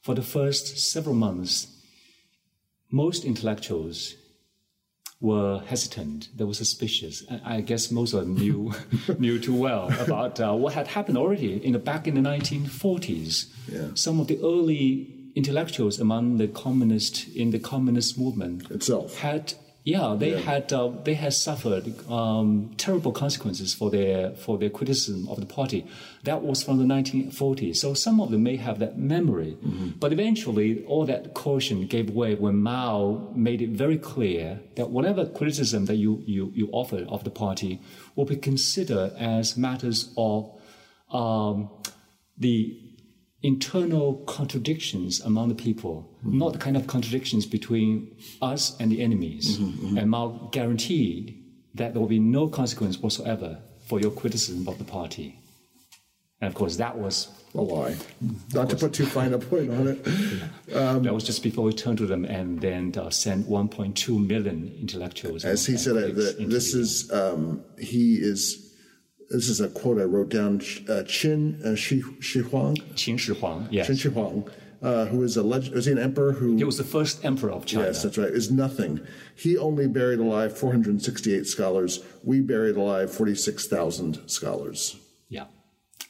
[0.02, 1.68] For the first several months,
[2.92, 4.14] most intellectuals
[5.22, 6.30] were hesitant.
[6.36, 7.24] They were suspicious.
[7.44, 8.74] I guess most of them knew
[9.20, 13.48] knew too well about uh, what had happened already in the back in the 1940s.
[13.68, 13.88] Yeah.
[13.96, 20.16] Some of the early intellectuals among the communist in the communist movement itself had yeah,
[20.18, 20.40] they yeah.
[20.40, 25.46] had uh, they had suffered um, terrible consequences for their for their criticism of the
[25.46, 25.86] party.
[26.24, 27.78] That was from the 1940s.
[27.78, 29.92] So some of them may have that memory, mm-hmm.
[30.00, 35.26] but eventually all that caution gave way when Mao made it very clear that whatever
[35.26, 37.80] criticism that you you, you offered of the party
[38.16, 40.52] will be considered as matters of
[41.10, 41.70] um,
[42.38, 42.89] the
[43.42, 46.38] internal contradictions among the people, mm-hmm.
[46.38, 49.58] not the kind of contradictions between us and the enemies.
[49.58, 49.98] Mm-hmm, mm-hmm.
[49.98, 51.42] And Mao guaranteed
[51.76, 55.40] that there will be no consequence whatsoever for your criticism of the party.
[56.42, 57.98] And of course, that was a lie.
[58.54, 60.06] Not to put too fine a point on it.
[60.70, 64.72] Um, that was just before we turned to them and then uh, sent 1.2 million
[64.80, 65.44] intellectuals.
[65.44, 68.69] As he said, uh, this is um, he is
[69.30, 70.56] this is a quote I wrote down.
[70.56, 72.76] Uh, Qin uh, Shi, Shi Huang.
[72.96, 73.68] Qin Shi Huang.
[73.72, 73.90] Yes.
[73.90, 74.50] Qin Shi Huang.
[74.82, 75.44] Uh, who is a?
[75.44, 76.32] Was he an emperor?
[76.32, 77.88] Who he was the first emperor of China.
[77.88, 78.30] Yes, that's right.
[78.30, 79.06] Is nothing.
[79.36, 82.04] He only buried alive 468 scholars.
[82.24, 84.98] We buried alive 46,000 scholars.
[85.28, 85.48] Yeah,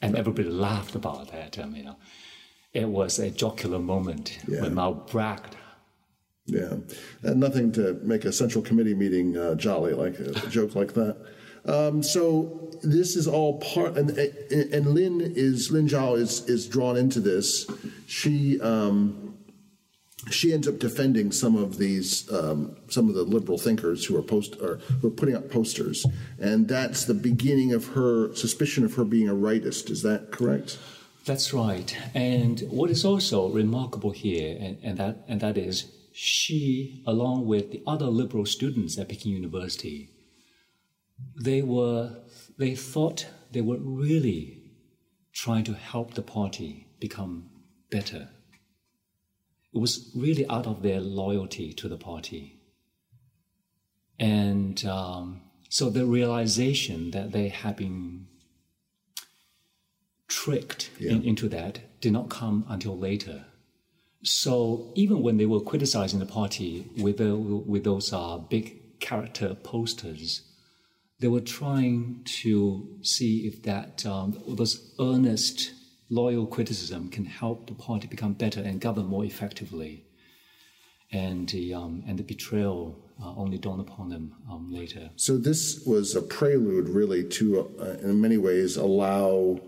[0.00, 1.58] and everybody laughed about that.
[1.58, 1.92] I mean,
[2.72, 4.62] it was a jocular moment yeah.
[4.62, 5.56] when Mao bragged.
[6.46, 6.74] Yeah,
[7.22, 11.16] and nothing to make a central committee meeting uh, jolly like a joke like that.
[11.64, 16.96] Um, so this is all part, and, and Lin is Lin Zhao is is drawn
[16.96, 17.70] into this.
[18.06, 19.30] She um,
[20.30, 24.22] she ends up defending some of these, um, some of the liberal thinkers who are
[24.22, 26.04] post or who are putting up posters,
[26.38, 29.90] and that's the beginning of her suspicion of her being a rightist.
[29.90, 30.78] Is that correct?
[31.24, 31.96] That's right.
[32.14, 37.70] And what is also remarkable here, and, and that and that is she, along with
[37.70, 40.10] the other liberal students at Peking University,
[41.42, 42.16] they were
[42.58, 44.62] they thought they were really
[45.32, 47.48] trying to help the party become
[47.90, 48.28] better.
[49.72, 52.60] It was really out of their loyalty to the party.
[54.18, 58.26] And um, so the realization that they had been
[60.28, 61.12] tricked Yeah.
[61.12, 63.46] in, into that did not come until later.
[64.22, 69.54] So even when they were criticizing the party with the, with those uh, big character
[69.54, 70.42] posters,
[71.20, 75.72] they were trying to see if that um, those earnest,
[76.08, 80.04] loyal criticism can help the party become better and govern more effectively.
[81.12, 85.10] And the um, and the betrayal uh, only dawned upon them um, later.
[85.16, 89.60] So this was a prelude, really, to, uh, in many ways, allow,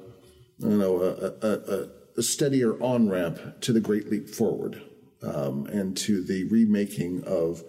[0.61, 4.81] don't know, a, a, a, a steadier on ramp to the Great Leap Forward
[5.23, 7.62] um, and to the remaking of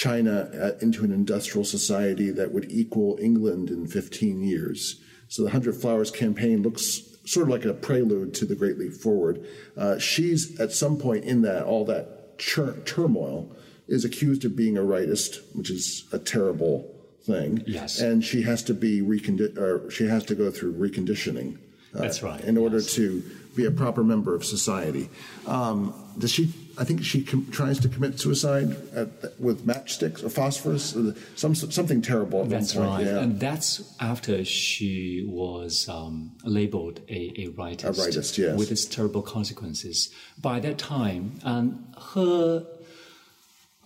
[0.00, 5.00] China uh, into an industrial society that would equal England in 15 years.
[5.28, 8.92] So the Hundred Flowers campaign looks sort of like a prelude to the Great Leap
[8.92, 9.42] Forward.
[9.74, 13.50] Uh, she's at some point in that, all that chur- turmoil,
[13.88, 17.64] is accused of being a rightist, which is a terrible thing.
[17.66, 17.98] Yes.
[17.98, 21.56] And she has to be recondi- or she has to go through reconditioning.
[21.94, 22.92] uh, That's right, In order yes.
[22.96, 23.22] to
[23.56, 25.08] be a proper member of society.
[25.46, 26.52] Um, does she?
[26.78, 29.08] I think she com- tries to commit suicide at,
[29.40, 32.42] with matchsticks or phosphorus, or some something terrible.
[32.42, 33.20] At That's right, Yeah.
[33.20, 37.84] and that's after she was um, labeled a, a rightist.
[37.84, 38.58] A rightist, yes.
[38.58, 40.12] With its terrible consequences.
[40.38, 42.66] By that time, um, her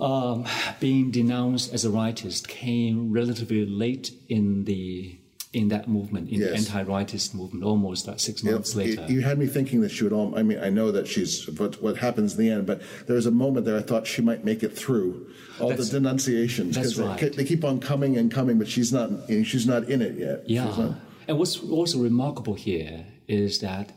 [0.00, 0.46] um,
[0.80, 5.19] being denounced as a rightist came relatively late in the
[5.52, 9.04] in that movement, in the anti-rightist movement, almost like six You know, months later.
[9.08, 10.12] You, had me thinking that she would.
[10.12, 13.16] All, I mean, I know that she's what what happens in the end, but there
[13.16, 15.28] was a moment there I thought she might make it through
[15.60, 17.32] all That's- the denunciations that's they, right.
[17.36, 19.10] they keep on coming and coming, but she's not.
[19.28, 20.48] She's not in it yet.
[20.48, 20.94] Yeah.
[21.26, 23.92] And what's also remarkable here is that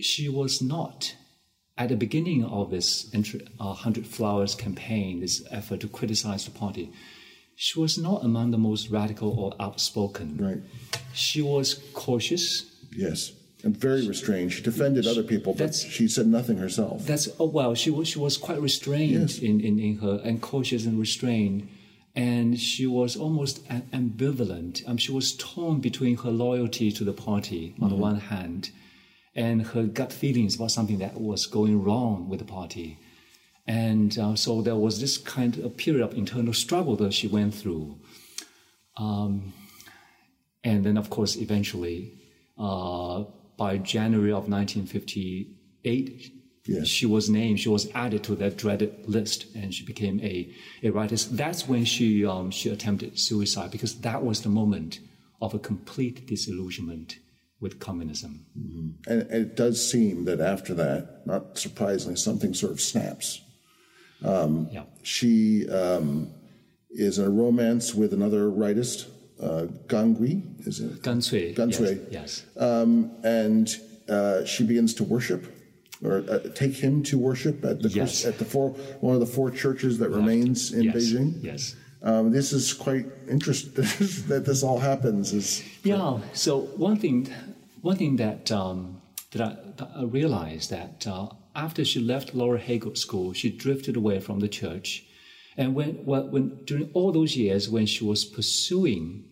[0.00, 1.14] she was not,
[1.78, 3.18] at the beginning of this uh,
[3.64, 6.92] 100 Flowers campaign, this effort to criticize the party,
[7.56, 10.36] she was not among the most radical or outspoken.
[10.36, 10.60] Right.
[11.14, 12.70] She was cautious.
[12.94, 13.32] Yes.
[13.64, 14.52] And very restrained.
[14.52, 17.04] She defended other people, but That's- she said nothing herself.
[17.06, 19.38] That's oh well, she was she was quite restrained Yes.
[19.38, 21.66] in, in, in her and cautious and restrained,
[22.14, 24.86] and she was almost ambivalent.
[24.88, 28.70] Um, she was torn between her loyalty to the party on the one hand,
[29.34, 32.98] and her gut feelings about something that was going wrong with the party,
[33.66, 37.54] and uh, so there was this kind of period of internal struggle that she went
[37.54, 37.98] through.
[38.96, 39.52] Um,
[40.62, 42.12] and then, of course, eventually,
[42.58, 43.24] uh,
[43.56, 46.32] by January of 1958,
[46.68, 46.88] Yes.
[46.88, 50.52] she was named, she was added to that dreaded list, and she became a,
[50.82, 51.14] a writer.
[51.16, 54.98] That's when she, um, she attempted suicide, because that was the moment
[55.40, 57.18] of a complete disillusionment
[57.60, 58.46] with communism.
[59.06, 63.40] And, and it does seem that after that, not surprisingly, something sort of snaps.
[64.22, 64.84] Yeah.
[65.02, 66.30] She um,
[66.90, 69.08] is in a romance with another rightist,
[69.40, 71.02] uh, Gangui, is it?
[71.02, 71.52] Gan Cui.
[71.54, 71.98] Gan yes.
[72.10, 72.46] Yes.
[72.56, 73.68] Um, and
[74.08, 75.52] uh, she begins to worship,
[76.02, 78.24] or uh, take him to worship at the Yes.
[78.24, 80.94] at the four one of the four churches that remains in yes.
[80.96, 81.42] Beijing.
[81.42, 81.76] Yes.
[82.02, 83.72] Um, this is quite interesting
[84.28, 85.32] that this all happens.
[85.32, 86.20] Is Yeah.
[86.32, 87.28] So one thing,
[87.82, 89.00] one thing that um,
[89.32, 94.20] that, I, I realized that uh, after she left Laura Haygood School, she drifted away
[94.20, 95.04] from the church,
[95.56, 99.24] and when when, when during all those years when she was pursuing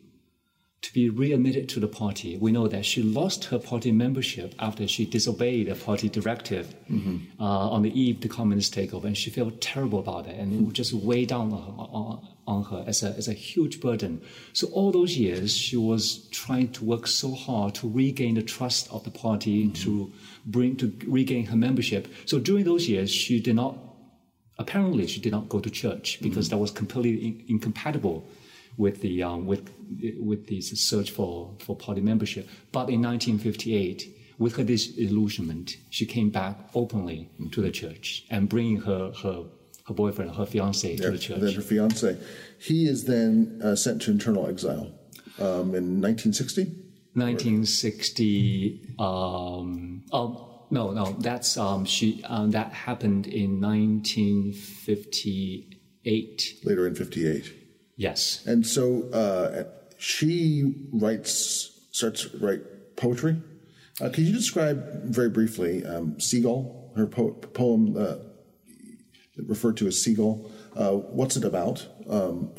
[0.85, 4.87] to be readmitted to the party, we know that she lost her party membership after
[4.87, 7.43] she disobeyed a party directive mm-hmm.
[7.43, 10.53] uh, on the eve of the communist takeover, and she felt terrible about it, and
[10.53, 13.81] it would just weigh down on her, on, on her as, a, as a huge
[13.81, 14.21] burden.
[14.53, 18.93] So all those years, she was trying to work so hard to regain the trust
[18.93, 19.83] of the party, mm-hmm.
[19.85, 20.13] to
[20.45, 22.09] bring to regain her membership.
[22.27, 23.79] So during those years, she did not
[24.59, 26.57] apparently she did not go to church because mm-hmm.
[26.57, 28.29] that was completely in- incompatible
[28.77, 29.71] with the um, with
[30.19, 32.49] with the search for for party membership.
[32.73, 38.81] But in 1958, with her disillusionment, she came back openly to the church and bringing
[38.83, 39.45] her her
[39.87, 41.41] her boyfriend, her fiance, to the church.
[41.41, 42.17] then her fiance.
[42.59, 44.91] He is then uh, sent to internal exile
[45.39, 46.65] um, in 1960.
[47.13, 48.95] 1960.
[48.99, 50.39] Um, um,
[50.71, 52.25] no, no, that's um, she.
[52.25, 56.61] Um, that happened in 1958.
[56.65, 57.64] Later in 58.
[57.97, 58.45] Yes.
[58.47, 59.65] And so uh,
[59.99, 63.41] she writes, starts to write poetry.
[64.01, 68.17] Uh, could you describe very briefly um, Seagull, her po- poem uh,
[69.47, 70.51] referred to as Seagull?
[70.77, 71.87] Uh, what's it about?
[72.09, 72.51] Um,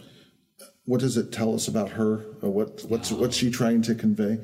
[0.85, 2.25] what does it tell us about her?
[2.41, 4.39] Uh, what, what's, what's she trying to convey?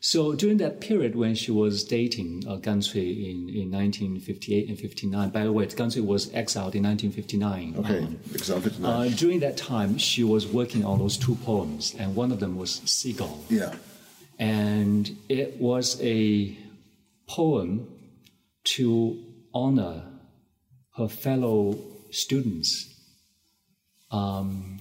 [0.00, 4.78] So during that period when she was dating uh, Gan Cui in, in 1958 and
[4.78, 7.74] 59, by the way, Gan Cui was exiled in 1959.
[7.78, 8.84] Okay, Um, 59.
[8.84, 12.56] uh, during that time, she was working on those two poems, and one of them
[12.56, 13.44] was Seagull.
[13.48, 13.74] yeah.
[14.38, 16.56] And it was a
[17.26, 17.88] poem
[18.76, 19.18] to
[19.52, 20.04] honor
[20.96, 21.76] her fellow
[22.12, 22.94] students
[24.12, 24.78] um,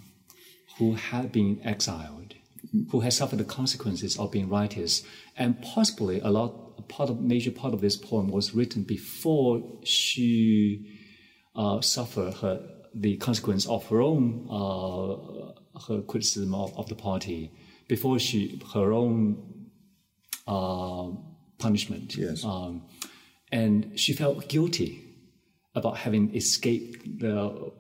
[0.78, 2.36] who had been exiled,
[2.92, 5.04] who has suffered the consequences of being writers,
[5.36, 9.62] and possibly a lot, a part of major part of this poem was written before
[9.84, 11.00] she
[11.56, 17.52] uh, suffered her the consequence of her own uh, her criticism of, of the party,
[17.88, 19.68] before she her own
[20.48, 21.10] uh,
[21.60, 22.16] punishment.
[22.16, 22.44] Yes.
[22.44, 22.88] Um,
[23.52, 25.04] and she felt guilty
[25.76, 27.72] about having escaped the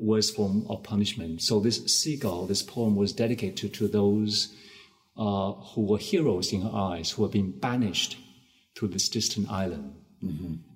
[0.00, 1.42] worst form of punishment.
[1.42, 4.54] So this seagull, this poem was dedicated to those
[5.16, 8.16] uh, who were heroes in her eyes, who were being banished
[8.76, 9.94] to this distant island.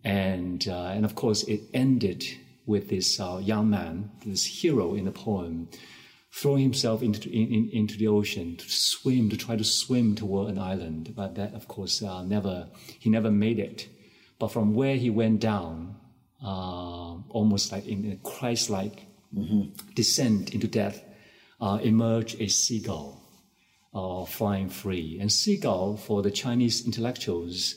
[0.04, 2.24] And uh, and of course, it ended
[2.66, 5.68] with this uh, young man, this hero in the poem,
[6.32, 10.50] throwing himself into in, in, into the ocean to swim, to try to swim toward
[10.50, 11.12] an island.
[11.14, 12.68] But that, of course, uh, never
[12.98, 13.88] he never made it.
[14.38, 15.96] But from where he went down,
[16.44, 18.16] uh, almost like in a
[19.34, 21.02] Christ-like descent into death,
[21.60, 23.22] uh, emerged a seagull
[23.94, 25.18] uh, flying free.
[25.20, 27.76] And seagull, for the Chinese intellectuals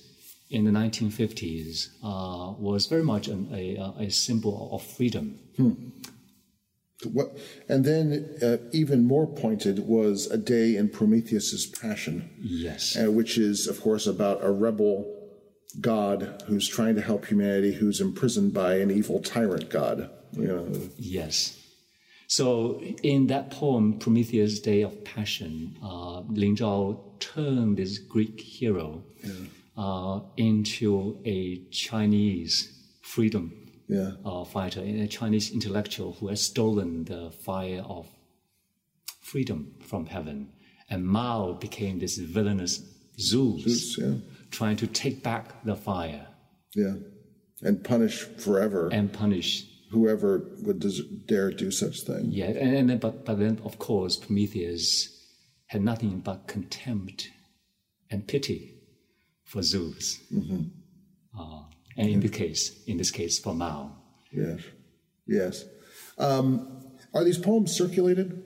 [0.50, 5.40] in the 1950s, uh, was very much an, a, a symbol of freedom.
[7.12, 7.38] What,
[7.68, 12.30] and then, uh, even more pointed, was a day in Prometheus's passion.
[12.42, 12.98] Yes.
[12.98, 15.15] uh, which is, of course, about a rebel
[15.82, 20.10] god who's trying to help humanity, who's imprisoned by an evil tyrant god.
[20.34, 21.62] You know, Yes.
[22.28, 29.04] So in that poem, Prometheus' Day of Passion, uh, Lin Zhao turned this Greek hero
[29.78, 32.72] uh, into a Chinese
[33.02, 33.54] freedom
[33.88, 38.08] yeah, uh, fighter, a Chinese intellectual who has stolen the fire of
[39.22, 40.50] freedom from heaven.
[40.90, 42.82] And Mao became this villainous
[43.20, 44.16] Zeus, yeah,
[44.52, 46.28] trying to take back the fire
[46.76, 46.94] yeah,
[47.62, 52.26] and punish forever and punish whoever would des- dare do such thing.
[52.30, 55.12] Yeah, and, and then, but but then of course Prometheus
[55.68, 57.30] had nothing but contempt
[58.12, 58.78] and pity
[59.44, 60.20] for Zeus,
[61.38, 61.62] uh,
[61.98, 63.96] and in the case, in this case, for Mao.
[64.32, 64.60] Yes,
[65.28, 65.66] yes.
[66.18, 68.42] Um, are these poems circulated?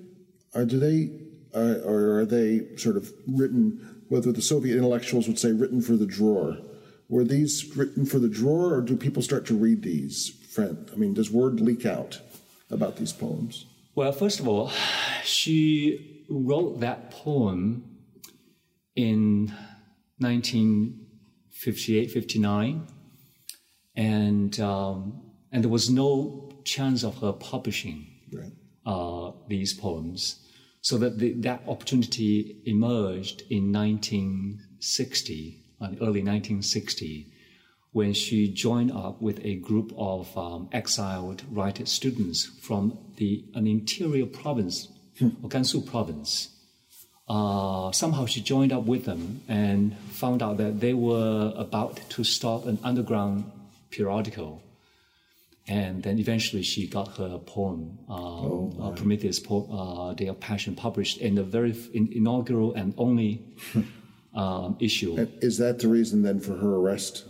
[0.53, 1.09] Are do they,
[1.55, 3.88] uh, or are they sort of written?
[4.09, 6.57] Whether the Soviet intellectuals would say written for the drawer,
[7.07, 10.29] were these written for the drawer, or do people start to read these?
[10.51, 12.19] Friend, I mean, does word leak out
[12.69, 13.65] about these poems?
[13.95, 14.71] Well, first of all,
[15.23, 17.97] she wrote that poem
[18.95, 19.53] in
[20.17, 22.87] 1958, 59,
[23.95, 28.51] and um, and there was no chance of her publishing Right.
[28.85, 30.45] uh, these poems.
[30.81, 37.31] So that the, that opportunity emerged in 1960, uh, early 1960,
[37.91, 43.67] when she joined up with a group of um, exiled writer students from the an
[43.67, 44.87] interior province,
[45.21, 46.55] or Gansu province.
[47.27, 52.23] Uh, somehow she joined up with them and found out that they were about to
[52.23, 53.51] start an underground
[53.91, 54.63] periodical
[55.69, 60.75] and then eventually she got her poem, uh, uh, Prometheus po- uh, Day of Passion,
[60.75, 63.29] published in the very f- in, inaugural and only
[64.33, 67.25] um, issue, And is that the reason then for her arrest?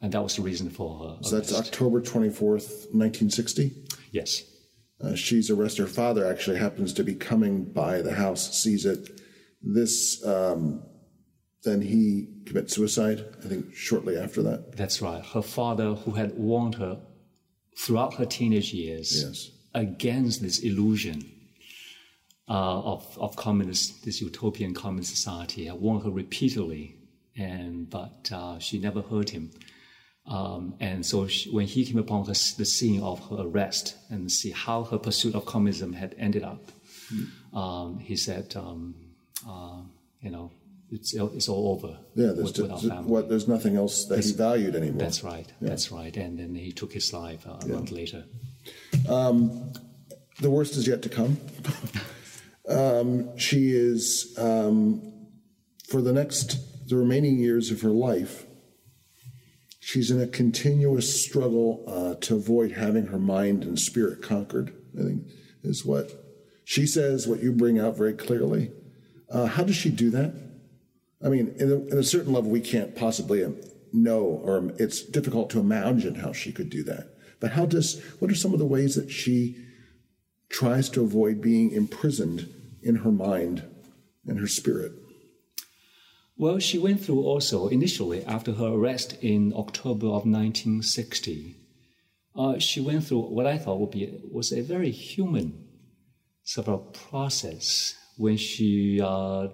[0.00, 1.12] and that was the reason for her.
[1.22, 1.52] So that's.
[1.52, 3.72] October 24th, 1960.
[4.12, 4.30] yes,
[5.00, 5.82] Uh, she's arrested.
[5.82, 9.02] Her father actually happens to be coming by the house, sees it.
[9.60, 10.82] This, um,
[11.64, 12.02] then he
[12.46, 14.76] commits suicide, I think, shortly after that.
[14.76, 15.22] that's right.
[15.34, 16.94] Her father, who had warned her
[17.78, 19.50] throughout her teenage years Yes.
[19.74, 21.18] against this illusion
[22.48, 26.96] uh, of of communist, this utopian communist society, had warned her repeatedly,
[27.36, 29.50] and but uh, she never heard him.
[30.26, 34.30] Um, and so she, when he came upon her, the scene of her arrest and
[34.30, 36.70] see how her pursuit of communism had ended up,
[37.54, 38.94] um, he said, um,
[39.48, 39.80] uh,
[40.20, 40.50] you know,
[40.90, 41.98] it's, it's all over.
[42.14, 45.00] Yeah, there's, with, with what, there's nothing else that he valued anymore.
[45.00, 45.46] That's right.
[45.60, 46.16] That's right.
[46.16, 48.24] And then he took his life a month later.
[50.40, 51.38] the worst is yet to come.
[52.68, 55.26] um, she is, um,
[55.88, 58.46] for the next, the remaining years of her life,
[59.80, 65.02] she's in a continuous struggle uh, to avoid having her mind and spirit conquered, I
[65.02, 65.22] think
[65.64, 66.10] is what
[66.64, 68.70] she says, what you bring out very clearly.
[69.30, 70.34] Uh, how does she do that?
[71.24, 73.56] I mean, in a, in a certain level, we can't possibly um,
[73.92, 77.14] know, or it's difficult to imagine how she could do that.
[77.40, 79.56] But how does, what are some of the ways that she
[80.48, 82.48] tries to avoid being imprisoned
[82.82, 83.64] in her mind
[84.26, 84.92] and her spirit.
[86.36, 91.56] Well, she went through also initially after her arrest in October of 1960.
[92.36, 95.66] Uh, she went through what I thought would be was a very human
[96.44, 99.48] sort of process when she uh,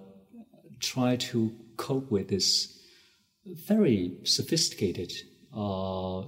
[0.85, 2.79] tried to cope with this
[3.67, 5.13] very sophisticated
[5.55, 6.23] uh,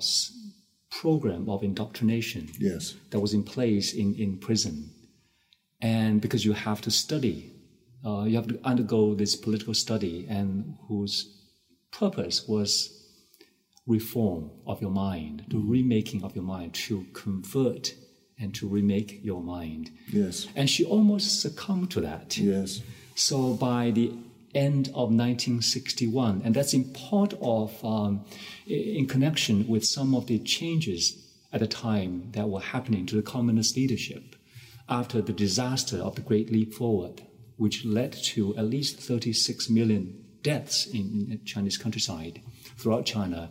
[0.90, 2.94] program of indoctrination Yes.
[3.10, 4.90] that was in place in, in prison.
[5.80, 7.52] And because you have to study,
[8.04, 11.32] uh, you have to undergo this political study, and whose
[11.90, 12.92] purpose was
[13.86, 17.94] reform of your mind, the remaking of your mind, to convert
[18.38, 19.90] and to remake your mind.
[20.12, 20.46] Yes.
[20.56, 22.36] And she almost succumbed to that.
[22.36, 22.80] Yes.
[23.14, 24.12] So by the
[24.54, 28.24] end of 1961, and that's in part of um,
[28.66, 31.22] in connection with some of the changes
[31.52, 34.36] at the time that were happening to the communist leadership
[34.88, 37.22] after the disaster of the Great Leap Forward,
[37.56, 42.40] which led to at least 36 million deaths in, in Chinese countryside
[42.76, 43.50] throughout China.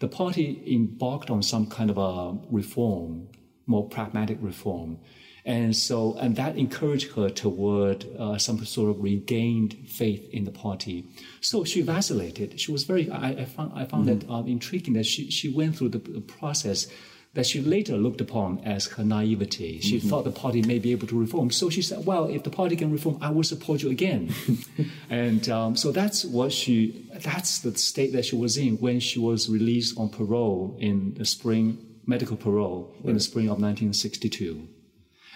[0.00, 3.28] The party embarked on some kind of a reform,
[3.66, 4.98] more pragmatic reform.
[5.46, 10.50] And so, and that encouraged her toward uh, some sort of regained faith in the
[10.50, 11.06] party.
[11.42, 12.58] So she vacillated.
[12.58, 15.76] She was very, I, I found, I found that um, intriguing that she, she went
[15.76, 16.86] through the, process
[17.34, 19.80] that she later looked upon as her naivety.
[19.80, 21.50] She thought the party may be able to reform.
[21.50, 24.32] So she said, well, if the party can reform, I will support you again.
[25.10, 29.18] and um, so that's what she, that's the state that she was in when she
[29.18, 34.68] was released on parole in the spring, medical parole in the spring of 1962.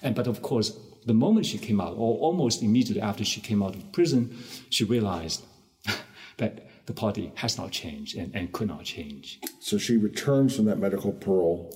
[0.03, 0.77] And but of course,
[1.07, 4.37] the moment she came out, or almost immediately after she came out of prison,
[4.71, 5.43] she realized
[6.37, 9.41] that the party has not changed and, and could not change.
[9.61, 11.75] So she returns from that medical parole.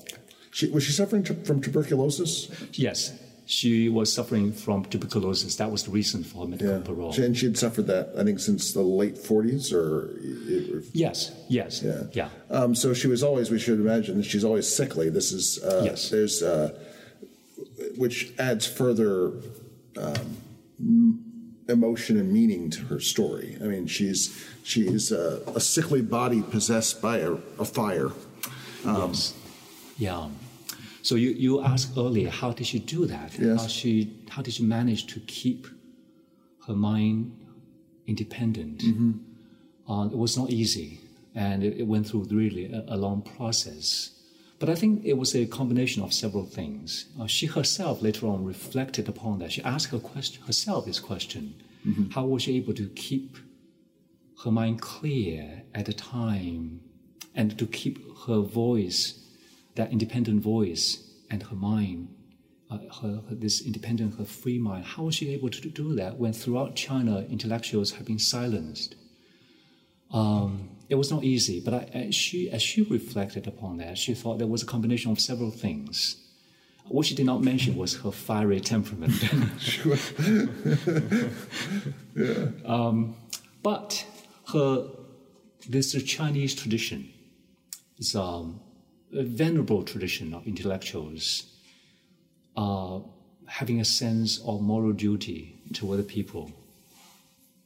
[0.52, 2.48] She, was she suffering t- from tuberculosis?
[2.72, 5.56] Yes, she was suffering from tuberculosis.
[5.56, 7.12] That was the reason for her medical parole.
[7.12, 10.14] She, and she had suffered that, I think, since the late 40s or.
[10.92, 12.02] yes, yes, Yeah.
[12.12, 12.28] yeah.
[12.50, 15.08] Um, so she was always, we should imagine, she's always sickly.
[15.10, 16.10] This is, uh, Yes.
[16.10, 16.78] there's, uh,
[17.96, 19.32] which adds further
[19.96, 20.36] um,
[21.68, 23.56] emotion and meaning to her story.
[23.60, 28.10] I mean, she's, she's uh, a sickly body possessed by a, a fire.
[28.84, 29.34] yes.
[29.98, 30.28] Yeah.
[31.02, 33.36] So you, you asked earlier, how did she do that?
[33.38, 33.60] Yes.
[33.60, 35.66] How she how did she manage to keep
[36.66, 37.36] her mind
[38.06, 38.82] independent?
[39.88, 41.00] Uh, it was not easy,
[41.34, 44.10] and it, it went through really a, a long process.
[44.62, 47.06] But I think it was a combination of several things.
[47.20, 49.50] Uh, she herself later on reflected upon that.
[49.50, 51.56] She asked her question, herself this question:
[52.14, 53.38] How was she able to keep
[54.44, 56.80] her mind clear at the time,
[57.34, 57.98] and to keep
[58.28, 59.18] her voice,
[59.74, 62.14] that independent voice, and her mind,
[62.70, 64.84] uh, her, her- this independent, her free mind.
[64.84, 68.94] How was she able to do that when throughout China intellectuals have been silenced?
[70.12, 74.12] Um, it was not easy, but I, as she, as she reflected upon that, she
[74.12, 76.16] thought there was a combination of several things.
[76.84, 79.14] What she did not mention was her fiery temperament.
[82.66, 83.16] um,
[83.62, 84.04] but
[84.52, 84.86] her,
[85.66, 87.10] this Chinese tradition
[87.96, 88.60] is um,
[89.14, 91.46] a venerable tradition of intellectuals
[92.54, 92.98] uh,
[93.46, 96.52] having a sense of moral duty to other people.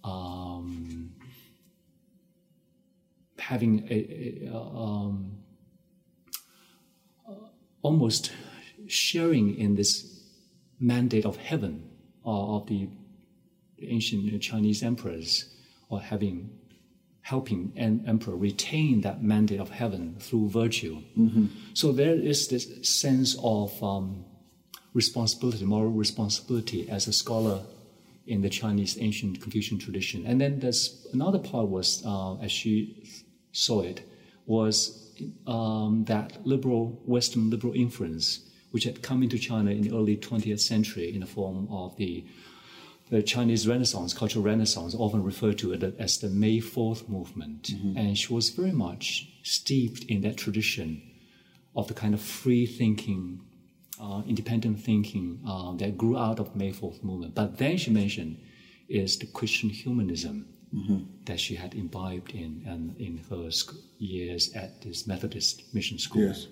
[0.05, 1.16] Um,
[3.49, 5.39] having a, a, um,
[7.83, 8.33] almost
[8.89, 10.21] sharing in this
[10.81, 11.89] mandate of heaven
[12.25, 12.89] uh, of the
[13.83, 15.55] ancient Chinese emperors,
[15.89, 16.51] or having
[17.21, 21.03] helping an emperor retain that mandate of heaven through virtue.
[21.75, 24.25] So there is this sense of um,
[24.95, 27.63] responsibility, moral responsibility as a scholar
[28.27, 30.25] in the Chinese ancient Confucian tradition.
[30.25, 33.03] And then there's another part was, uh, as she
[33.57, 34.03] saw it,
[34.45, 35.13] was
[35.47, 38.41] um, that liberal, Western liberal influence,
[38.71, 42.25] which had come into China in the early 20th century in the form of the
[43.09, 47.71] the Chinese Renaissance, cultural Renaissance, often referred to it as the May Fourth movement.
[47.97, 51.03] And she was very much steeped in that tradition
[51.77, 53.43] of the kind of free thinking,
[54.03, 57.37] uh, independent thinking uh, that grew out of May Fourth movement.
[57.37, 58.39] But then she mentioned
[58.89, 60.49] is the Christian humanism
[61.25, 66.23] that she had imbibed in and in her sc- years at this Methodist mission school.
[66.23, 66.49] Yes.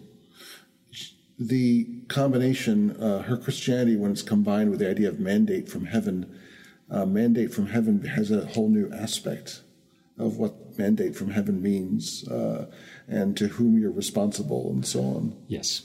[1.39, 6.39] The combination, uh, her Christianity, when it's combined with the idea of mandate from heaven,
[6.91, 9.63] uh, mandate from heaven has a whole new aspect
[10.17, 12.71] of what mandate from heaven means uh,
[13.09, 15.37] and to whom you're responsible and so on.
[15.49, 15.83] Yes.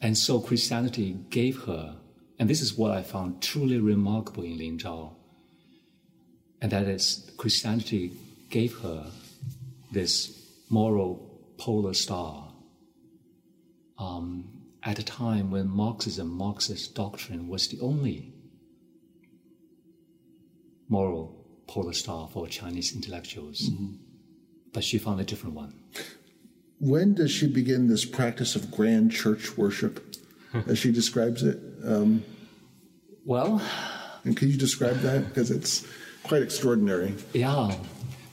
[0.00, 1.96] And so Christianity gave her,
[2.38, 5.14] and this is what I found truly remarkable in Lin Zhao,
[6.62, 8.12] and that is Christianity
[8.48, 9.10] gave her
[9.90, 12.52] this moral polar star
[13.98, 14.48] um,
[14.84, 18.32] at a time when Marxism, Marxist doctrine was the only
[20.88, 23.68] moral polar star for Chinese intellectuals.
[24.72, 25.74] But she found a different one.
[26.78, 30.16] When does she begin this practice of grand church worship,
[30.66, 31.58] as she describes it?
[31.84, 32.24] Um,
[33.24, 33.62] Well,
[34.24, 35.28] and can you describe that?
[35.28, 35.86] Because it's
[36.24, 37.14] quite extraordinary.
[37.32, 37.74] Yeah,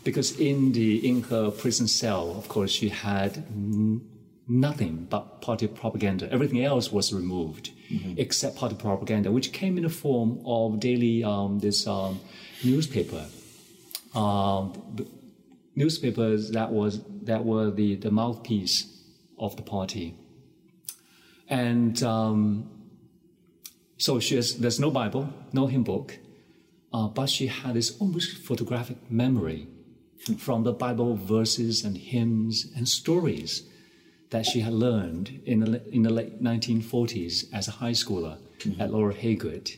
[0.04, 4.02] because in the in her prison cell, of course, she had n-
[4.48, 6.32] nothing but party propaganda.
[6.32, 7.72] Everything else was removed,
[8.18, 12.20] except party propaganda, which came in the form of daily um, this um,
[12.64, 13.26] newspaper.
[14.16, 14.98] Um,
[15.76, 18.88] newspapers that was that were the, the mouthpiece
[19.38, 20.16] of the party,
[21.48, 22.70] and um,
[23.98, 26.18] so she has, there's no Bible, no hymn book,
[26.94, 29.68] uh, but she had this almost photographic memory
[30.38, 33.64] from the Bible verses and hymns and stories
[34.32, 38.38] that she had learned in the, in the late 1940s as a high schooler
[38.80, 39.76] at Laura Haygood.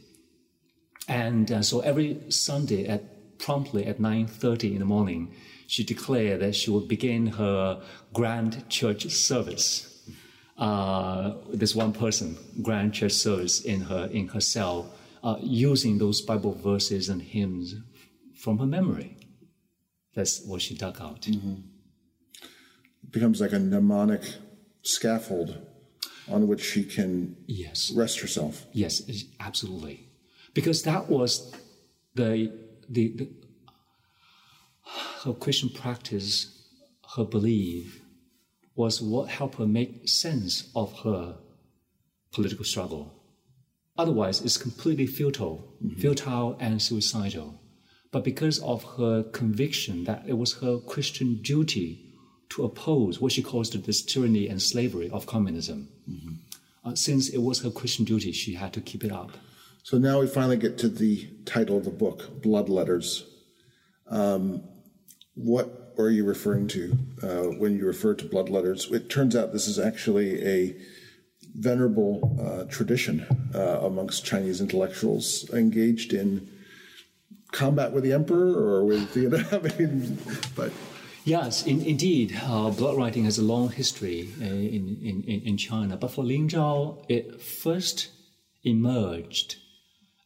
[1.08, 5.34] And uh, so every Sunday at promptly at 9.30 in the morning,
[5.68, 7.82] she declared that she would begin her
[8.14, 9.88] grand church service.
[10.58, 14.94] Uh, this one person, grand church service in her in her cell,
[15.24, 17.76] uh, using those Bible verses and hymns
[18.36, 19.18] from her memory.
[20.16, 21.28] That's what she dug out.
[21.28, 21.38] It
[23.12, 24.24] becomes like a mnemonic
[24.82, 25.58] scaffold
[26.30, 27.92] on which she can Yes.
[27.92, 28.66] rest herself.
[28.74, 29.02] Yes,
[29.40, 30.08] absolutely,
[30.54, 31.54] because that was
[32.16, 32.52] the,
[32.90, 33.30] the the
[35.24, 36.68] her Christian practice,
[37.16, 38.02] her belief,
[38.76, 41.38] was what helped her make sense of her
[42.32, 43.21] political struggle.
[44.02, 45.58] Otherwise, it's completely futile,
[46.00, 47.62] futile and suicidal.
[48.12, 51.90] But because of her conviction that it was her Christian duty
[52.50, 55.88] to oppose what she calls the this tyranny and slavery of communism,
[56.84, 59.32] uh, since it was her Christian duty, she had to keep it up.
[59.84, 63.28] So now we finally get to the title of the book, Blood Letters.
[64.08, 64.64] Um,
[65.36, 68.92] what are you referring to uh, when you refer to blood letters?
[68.92, 70.76] It turns out this is actually a
[71.56, 76.48] venerable uh, tradition uh, amongst Chinese intellectuals engaged in
[77.52, 80.18] combat with the emperor or with the, know, I mean,
[80.56, 80.72] but
[81.24, 85.58] Yes, in, indeed, uh, blood writing has a long history uh, in, in, in in
[85.58, 85.96] China.
[85.96, 88.10] But for Lin Zhao, it first
[88.64, 89.58] emerged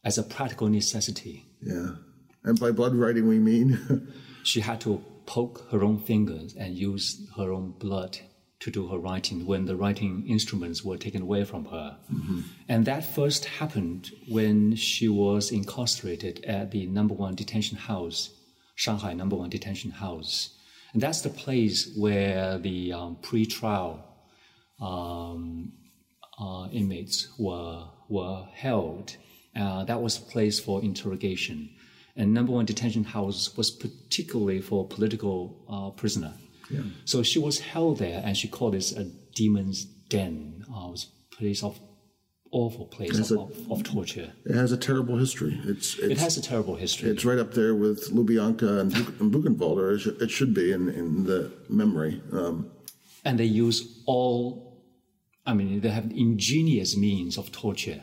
[0.04, 1.44] as a practical necessity.
[1.60, 1.96] yeah.
[2.44, 3.68] And by blood writing, we mean
[4.46, 8.20] She had to poke her own fingers and use her own blood
[8.60, 11.98] to do her writing when the writing instruments were taken away from her.
[12.68, 18.30] And that first happened when she was incarcerated at the number one detention house,
[18.74, 20.50] Shanghai number one detention house.
[20.92, 24.02] And that's the place where the um, pre-trial
[24.80, 25.72] um,
[26.38, 29.16] uh, inmates were were held.
[29.54, 31.70] Uh, that was a place for interrogation,
[32.14, 36.34] and number one detention house was particularly for political uh, prisoner.
[37.04, 39.04] So she was held there, and she called it a
[39.34, 40.64] demon's den.
[40.72, 41.78] Uh, it was a place of
[42.52, 44.32] awful place of, a- of, of torture.
[44.44, 45.60] it has a terrible history.
[45.64, 47.10] It's, It has a terrible history.
[47.10, 50.72] it's right up there with Lubyanka and, and Buchenwald, or it should, it should be
[50.72, 52.22] in, in the memory.
[52.32, 52.70] Um,
[53.24, 54.80] and they use all
[55.44, 58.02] i mean they have ingenious means of torture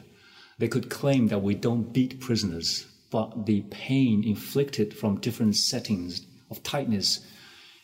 [0.59, 6.21] they could claim that we don't beat prisoners but the pain inflicted from different settings
[6.51, 7.25] of tightness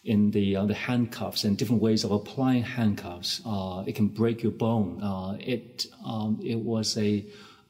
[0.10, 4.42] in the uh, the handcuffs and different ways of applying handcuffs uh, it can break
[4.42, 5.02] your bone.
[5.02, 7.26] Uh, it um, it was a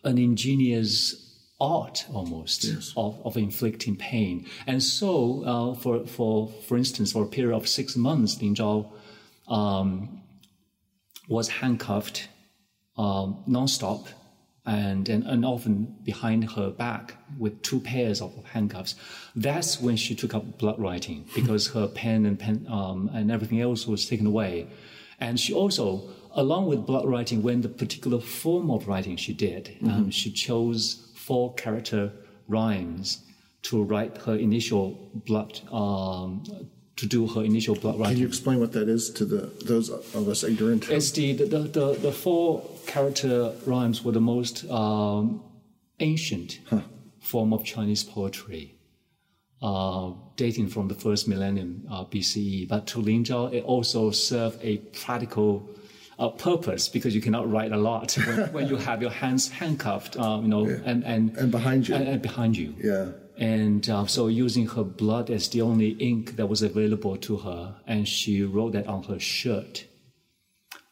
[0.05, 1.25] an ingenious
[1.59, 2.65] art almost
[2.95, 4.45] of, of inflicting pain.
[4.65, 8.89] And so uh, for for for instance for a period of six months Lin Zhao
[9.49, 10.21] um,
[11.27, 12.29] was handcuffed
[12.97, 14.07] um, nonstop
[14.70, 18.93] and, and, and often behind her back with two pairs of handcuffs.
[19.36, 23.59] That's when she took up blood writing because her pen and pen um, and everything
[23.61, 24.67] else was taken away.
[25.20, 29.76] And she also, along with blood writing, when the particular form of writing she did,
[29.82, 29.97] um, mm-hmm.
[29.97, 32.11] um, she chose four character
[32.47, 33.24] rhymes
[33.63, 36.43] to write her initial blood um,
[36.99, 38.15] to do her initial blood writing.
[38.15, 40.89] Can you explain what that is to the those of us ignorant?
[40.89, 45.41] It's the the, the, the four character rhymes were the most um,
[45.99, 46.81] ancient huh.
[47.21, 48.75] form of Chinese poetry,
[49.61, 52.67] uh, dating from the first millennium uh, BCE.
[52.67, 55.69] But to Lin Zhao, it also served a practical
[56.19, 60.17] uh, purpose because you cannot write a lot when, when you have your hands handcuffed,
[60.17, 60.77] um, you know, yeah.
[60.83, 63.11] and, and and behind you, and, and behind you, yeah.
[63.39, 67.77] And uh, so using her blood as the only ink that was available to her,
[67.87, 69.85] and she wrote that on her shirt.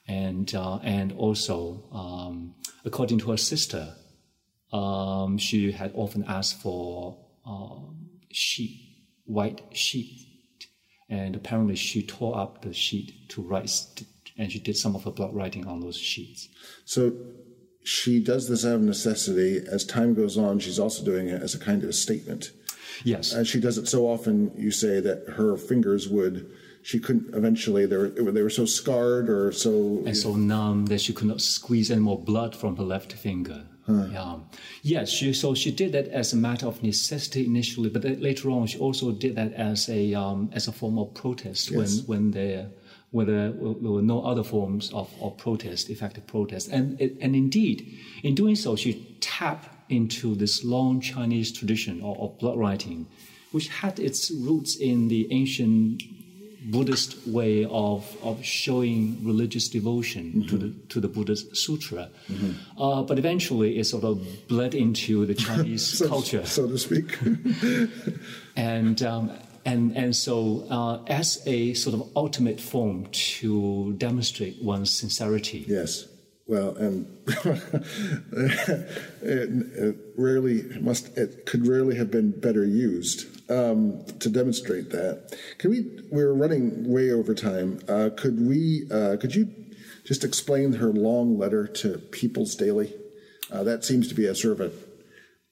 [0.07, 3.95] And uh, and also, um, according to her sister,
[4.71, 7.17] um, she had often asked for
[8.31, 8.79] sheet,
[9.25, 10.67] white sheet,
[11.09, 13.69] and apparently she tore up the sheet to write,
[14.37, 16.47] and she did some of her blood writing on those sheets.
[16.85, 17.11] So
[17.87, 19.61] she does this out of necessity.
[19.65, 22.51] As time goes on, she's also doing it as a kind of a statement.
[23.05, 23.31] Yes.
[23.31, 27.85] And she does it so often, you say, that her fingers would, she couldn't eventually,
[27.85, 30.03] they were, they were so scarred or so.
[30.05, 33.63] And so numb that she could not squeeze any more blood from her left finger.
[33.85, 34.07] Huh.
[34.11, 34.35] Yeah.
[34.81, 38.67] Yes, she, so she did that as a matter of necessity initially, but later on
[38.67, 41.77] she also did that as a um, as a form of protest yes.
[41.77, 42.69] when when the
[43.11, 46.67] where there, were no other forms of, of protest, effective protest.
[46.69, 52.39] And, and indeed, in doing so, she tapped into this long Chinese tradition of, of
[52.39, 53.07] blood writing,
[53.51, 56.03] which had its roots in the ancient
[56.69, 60.47] Buddhist way of, of showing religious devotion mm-hmm.
[60.47, 62.81] to the to the Buddhist sutra, mm-hmm.
[62.81, 67.17] uh, but eventually it sort of bled into the Chinese so, culture, so to speak.
[68.57, 69.31] and um,
[69.67, 75.65] and, and so, uh, as a sort of ultimate form to demonstrate one's sincerity.
[75.67, 76.07] Yes.
[76.47, 78.87] Well, and it,
[79.21, 85.37] it, rarely must it could rarely have been better used um, to demonstrate that.
[85.57, 85.99] Can we?
[86.09, 87.81] We're running way over time.
[87.89, 88.87] Uh, could we?
[88.89, 89.53] Uh, could you
[90.05, 92.93] just explain her long letter to People's Daily?
[93.51, 94.71] Uh, that seems to be a sort of a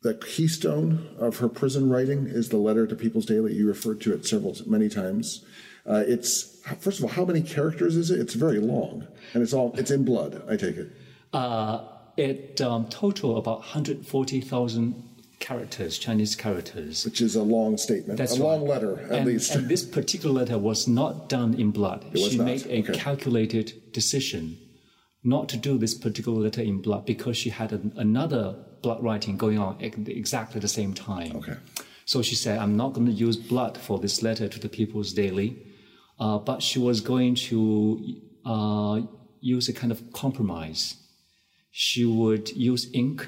[0.05, 3.55] the keystone of her prison writing is the letter to People's Daily.
[3.55, 5.43] You referred to it several, many times.
[5.83, 8.19] Uh, it's first of all, how many characters is it?
[8.19, 10.43] It's very long, and it's all it's in blood.
[10.47, 10.91] I take it.
[11.33, 11.85] Uh,
[12.17, 15.03] it um, total about 140,000
[15.39, 17.03] characters, Chinese characters.
[17.03, 18.47] Which is a long statement, That's a right.
[18.47, 19.55] long letter at and, least.
[19.55, 22.05] And this particular letter was not done in blood.
[22.13, 22.93] It she made a okay.
[22.93, 24.59] calculated decision
[25.23, 28.55] not to do this particular letter in blood because she had an, another
[28.85, 31.31] blood writing going on at exactly the same time.
[31.37, 31.57] Okay.
[32.05, 35.11] So she said, I'm not going to use blood for this letter to the People's
[35.11, 35.49] Daily,
[36.19, 37.59] uh, but she was going to
[38.45, 39.01] uh,
[39.41, 40.83] use a kind of compromise.
[41.71, 43.27] She would use ink.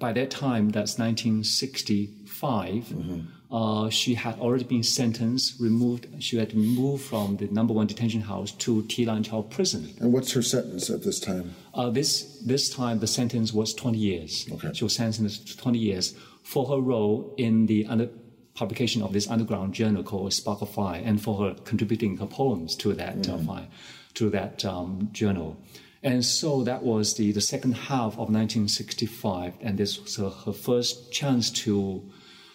[0.00, 2.84] By that time, that's 1965.
[2.84, 6.06] Mm-hmm uh, she had already been sentenced, removed.
[6.20, 9.92] She had moved from the number one detention house to Tilanqiao prison.
[10.00, 11.54] And what's her sentence at this time?
[11.74, 14.48] Uh, this this time the sentence was 20 years.
[14.50, 14.70] Okay.
[14.72, 18.08] She was sentenced to 20 years for her role in the under,
[18.54, 22.74] publication of this underground journal called Spark of Fire, and for her contributing her poems
[22.76, 23.28] to that mm.
[23.28, 23.46] uh, mm-hmm.
[23.46, 23.68] fire,
[24.14, 25.58] to that um, journal.
[26.02, 30.52] And so that was the, the second half of 1965, and this was her, her
[30.52, 32.02] first chance to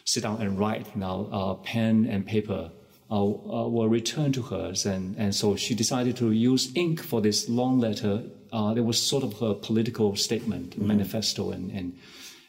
[0.08, 2.72] sit down and write now uh, pen and paper
[3.12, 7.20] uh, uh, were returned to her and, and so she decided to use ink for
[7.22, 10.88] this long letter uh, it was sort of her political statement mm-hmm.
[10.88, 11.98] manifesto and, and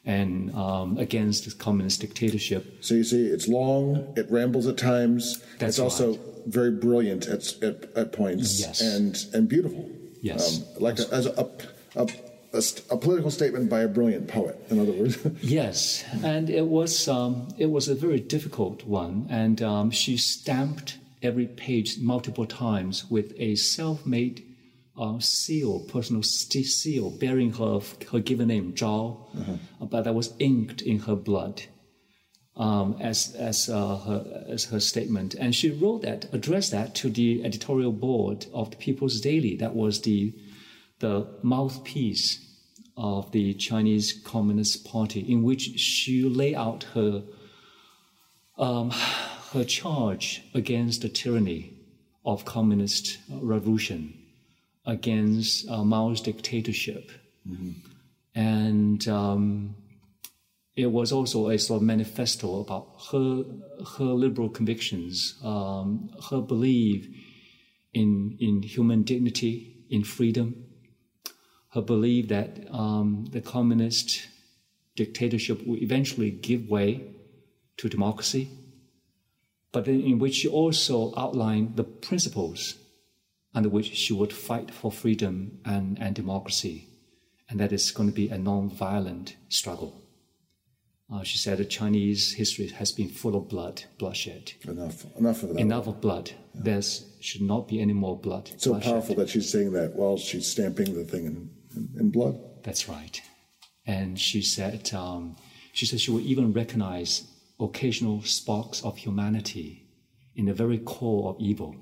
[0.05, 2.83] and um, against the communist dictatorship.
[2.83, 5.39] So you see, it's long, it rambles at times.
[5.59, 6.21] That's it's also right.
[6.47, 8.81] very brilliant at, at, at, points yes.
[8.81, 9.91] and and beautiful.
[10.23, 11.51] Yes, um, like a, as a,
[11.95, 12.09] a,
[12.53, 15.19] a a, a, political statement by a brilliant poet, in other words.
[15.43, 20.99] yes, and it was um, it was a very difficult one, and um, she stamped
[21.23, 24.45] every page multiple times with a self-made
[24.99, 27.81] uh, seal, personal seal, bearing her
[28.11, 29.87] her given name Zhao, uh-huh.
[29.87, 31.63] but that was inked in her blood.
[32.57, 37.09] Um, as as uh, her as her statement, and she wrote that, addressed that to
[37.09, 39.55] the editorial board of the People's Daily.
[39.55, 40.35] That was the
[41.01, 42.45] the mouthpiece
[42.97, 47.23] of the Chinese Communist Party, in which she lay out her
[48.59, 48.91] um,
[49.53, 51.73] her charge against the tyranny
[52.25, 54.19] of communist revolution,
[54.85, 57.11] against uh, Mao's dictatorship.
[57.49, 57.71] Mm-hmm.
[58.35, 59.75] and um,
[60.77, 63.45] it was also a sort of manifesto about her
[63.99, 67.09] her liberal convictions, um, her belief
[67.95, 70.68] in in human dignity, in freedom,
[71.71, 74.29] her belief that um, the communist
[74.97, 77.15] dictatorship will eventually give way
[77.77, 78.51] to democracy,
[79.73, 82.75] but in which she also outlined the principles
[83.55, 86.89] under which she would fight for freedom and, and democracy,
[87.49, 90.03] and that it's going to be a non-violent struggle.
[91.11, 94.53] Uh, she said that Chinese history has been full of blood, bloodshed.
[94.67, 95.59] Enough, enough of that.
[95.59, 96.33] Enough of blood.
[96.55, 96.61] Yeah.
[96.65, 96.83] There
[97.21, 98.51] should not be any more blood.
[98.59, 98.93] So bloodshed.
[98.93, 102.39] powerful that she's saying that while she's stamping the thing in, in blood.
[102.63, 103.21] That's right.
[103.87, 105.37] And she said, um,
[105.73, 107.27] she said she will even recognize
[107.61, 109.87] occasional sparks of humanity
[110.37, 111.77] in the very core of evil.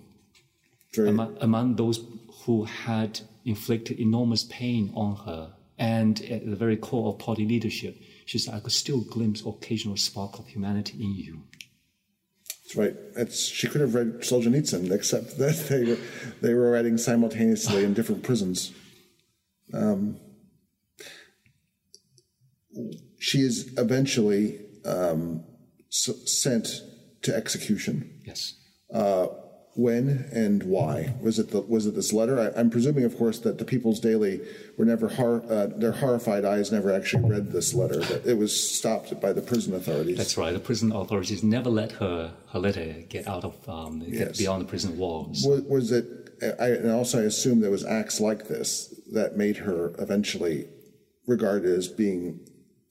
[0.96, 2.00] Among, among those
[2.44, 7.96] who had inflicted enormous pain on her and at the very core of party leadership
[8.26, 11.42] she said, I could still glimpse occasional spark of humanity in you.
[12.64, 13.32] That's right.
[13.32, 15.98] She could have read Solzhenitsyn, except that they were,
[16.42, 18.72] they were writing simultaneously in different prisons.
[19.72, 20.18] Um,
[23.18, 25.44] she is eventually um,
[25.90, 26.68] sent
[27.22, 28.20] to execution.
[28.24, 28.54] Yes.
[28.92, 29.28] Uh,
[29.76, 31.14] when and why?
[31.20, 32.40] Was it the, was it this letter?
[32.40, 34.40] I, am presuming, of course, that the People's Daily
[34.78, 38.00] were never hor- uh, their horrified eyes never actually read this letter.
[38.24, 40.16] It was stopped by the prison authorities.
[40.16, 40.52] That's right.
[40.52, 44.18] The prison authorities never let her her letter get out of um, yes.
[44.18, 45.44] get beyond the prison walls.
[45.46, 46.06] Was, was it?
[46.58, 50.66] I, and also, I assume there was acts like this that made her eventually
[51.26, 52.40] regarded as being.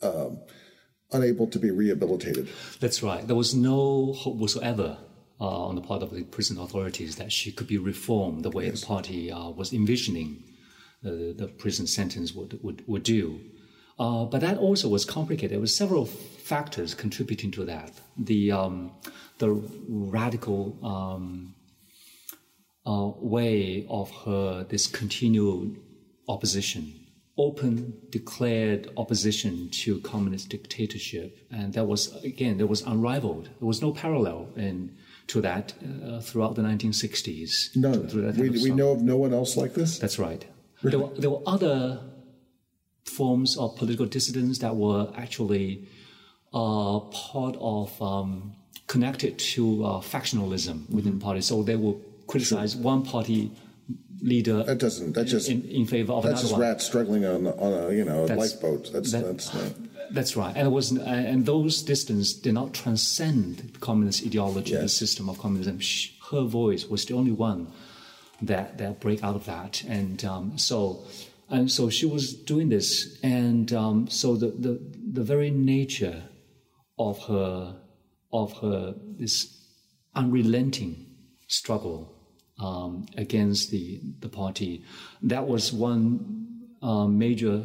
[0.01, 0.39] Um,
[1.11, 2.49] unable to be rehabilitated.
[2.79, 3.25] That's right.
[3.25, 4.97] There was no hope whatsoever
[5.39, 8.65] uh, on the part of the prison authorities that she could be reformed the way
[8.65, 8.81] yes.
[8.81, 10.43] the party uh, was envisioning
[11.03, 13.39] the, the prison sentence would, would, would do.
[13.97, 15.51] Uh, but that also was complicated.
[15.51, 17.91] There were several factors contributing to that.
[18.17, 18.91] The, um,
[19.37, 19.51] the
[19.87, 21.55] radical um,
[22.85, 25.79] uh, way of her, this continued
[26.27, 27.07] opposition,
[27.37, 31.37] open, declared opposition to communist dictatorship.
[31.51, 33.45] And that was, again, there was unrivaled.
[33.59, 34.95] There was no parallel in
[35.27, 35.73] to that
[36.05, 37.75] uh, throughout the 1960s.
[37.75, 37.91] No,
[38.39, 39.97] we, we know of no one else like this?
[39.97, 40.45] That's right.
[40.83, 40.97] Really?
[40.97, 42.01] There, were, there were other
[43.05, 45.87] forms of political dissidence that were actually
[46.53, 48.55] uh, part of, um,
[48.87, 51.21] connected to uh, factionalism within mm-hmm.
[51.21, 51.45] parties.
[51.47, 52.81] So they will criticize sure.
[52.81, 53.51] one party
[54.21, 54.63] leader.
[54.63, 55.13] That doesn't.
[55.13, 58.03] That just in, in favor of that's another just rats struggling on on a you
[58.03, 58.91] know a lifeboat.
[58.91, 59.53] That's that, that's.
[59.53, 59.69] Uh,
[60.11, 64.83] that's right, and it was, and those distance did not transcend the communist ideology, yes.
[64.83, 65.79] the system of communism.
[66.31, 67.71] Her voice was the only one
[68.41, 71.03] that that break out of that, and um, so,
[71.49, 74.79] and so she was doing this, and um, so the, the
[75.11, 76.23] the very nature
[76.99, 77.75] of her
[78.31, 79.57] of her this
[80.13, 81.05] unrelenting
[81.47, 82.14] struggle
[82.59, 84.83] um, against the the party,
[85.21, 86.45] that was one
[86.81, 87.63] uh, major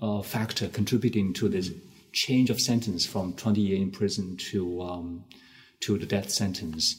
[0.00, 1.70] uh, factor contributing to this
[2.12, 5.24] change of sentence from 20 years in prison to um,
[5.80, 6.96] to the death sentence.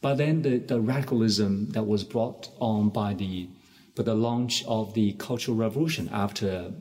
[0.00, 3.48] But then the, the radicalism that was brought on by the
[3.96, 6.72] by the launch of the Cultural Revolution after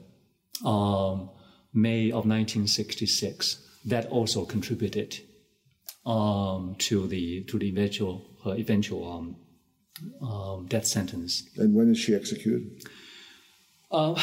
[0.65, 1.29] um,
[1.73, 5.19] May of 1966 that also contributed
[6.05, 9.35] um, to the to the eventual uh, eventual um,
[10.21, 11.43] um, death sentence.
[11.57, 12.83] And when is she executed?
[13.91, 14.19] Uh,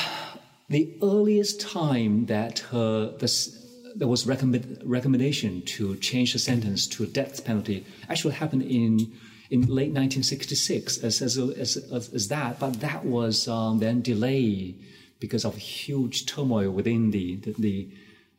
[0.68, 3.56] the earliest time that her, the,
[3.96, 9.12] there was recommend, recommendation to change the sentence to a death penalty actually happened in
[9.50, 14.80] in late 1966 as as, as, as that, but that was um, then delayed
[15.18, 17.88] because of huge turmoil within the the, the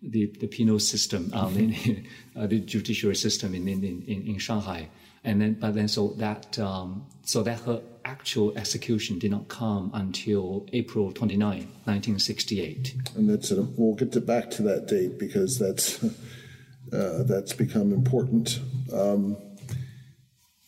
[0.03, 4.89] the, the penal system, um, in, uh, the judiciary system in, in, in, in Shanghai
[5.23, 9.91] and then but then so that um, so that her actual execution did not come
[9.93, 12.95] until April 29, 1968.
[13.15, 13.51] And that's.
[13.51, 16.03] We'll get to back to that date because that's
[16.93, 18.59] uh, that's become important.
[18.93, 19.37] Um,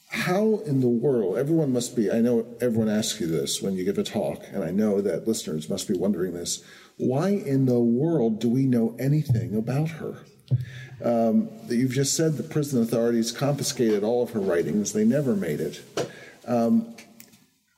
[0.10, 1.38] how in the world?
[1.38, 2.12] Everyone must be.
[2.12, 5.28] I know everyone asks you this when you give a talk, and I know that
[5.28, 6.64] listeners must be wondering this.
[6.97, 10.20] Why in the world do we know anything about her?
[11.04, 15.60] Um, you've just said the prison authorities confiscated all of her writings, they never made
[15.60, 15.82] it.
[16.47, 16.95] Um,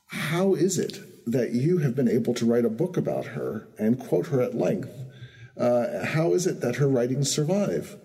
[0.06, 3.98] how is it that you have been able to write a book about her and
[3.98, 4.90] quote her at length?
[5.58, 7.96] Uh, how is it that her writings survive?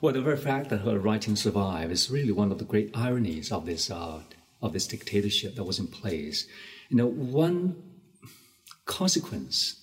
[0.00, 3.52] Well, the very fact that her writings survive is really one of the great ironies
[3.52, 4.22] of this uh,
[4.60, 6.46] of this dictatorship that was in place.
[6.88, 7.76] You know, one
[8.84, 9.80] consequence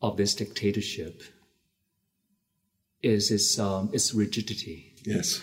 [0.00, 1.22] of this dictatorship
[3.02, 4.94] is its, um, its rigidity.
[5.04, 5.42] Yes.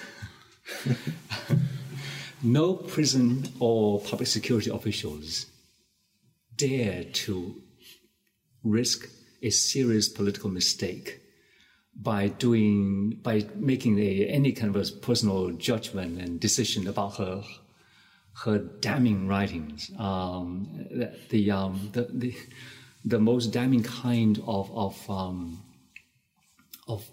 [2.44, 5.48] no prison or public security officials
[6.56, 7.56] dare to
[8.64, 9.10] risk
[9.42, 11.22] a serious political mistake
[12.00, 17.44] by doing by making a, any kind of a personal judgment and decision about her
[18.44, 19.92] her damning writings.
[19.98, 22.36] Um, the the, um, the, the
[23.04, 25.64] the most damning kind of of um,
[26.88, 27.10] of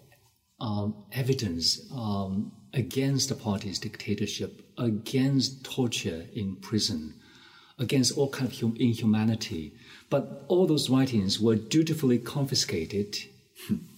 [0.65, 7.15] um, evidence um, against the party's dictatorship, against torture in prison,
[7.79, 9.75] against all kind of hum- inhumanity.
[10.09, 13.19] But all those writings were dutifully confiscated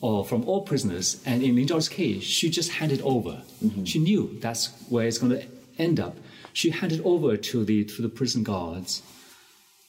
[0.01, 1.23] or from all prisoners.
[1.25, 3.43] And in Lin Zhao's case, she just handed over.
[3.65, 3.85] Mm-hmm.
[3.85, 5.47] She knew that's where it's going to
[5.79, 6.17] end up.
[6.53, 9.03] She handed over to the to the prison guards.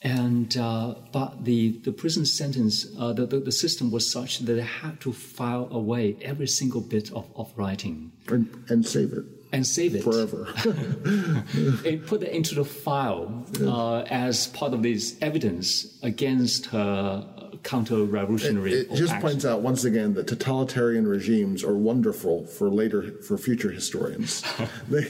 [0.07, 4.53] And uh, but the, the prison sentence, uh, the, the, the, system was such that
[4.53, 8.13] they had to file away every single bit of, of writing.
[8.29, 9.25] And, and save it.
[9.51, 10.03] And save it.
[10.03, 10.47] Forever.
[11.85, 17.27] and put it into the file uh, as part of this evidence against her
[17.63, 18.73] counter-revolutionary.
[18.73, 19.21] It, it just action.
[19.21, 24.43] points out once again that totalitarian regimes are wonderful for later for future historians.
[24.89, 25.03] they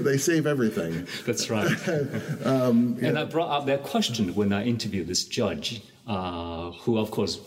[0.00, 1.06] they save everything.
[1.26, 1.70] That's right.
[2.44, 7.10] um, and I brought up that question when I interviewed this judge, uh, who of
[7.10, 7.40] course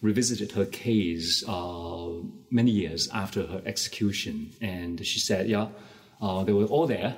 [0.00, 2.08] revisited her case uh,
[2.50, 5.68] many years after her execution, and she said, "Yeah,
[6.20, 7.16] uh, they were all there,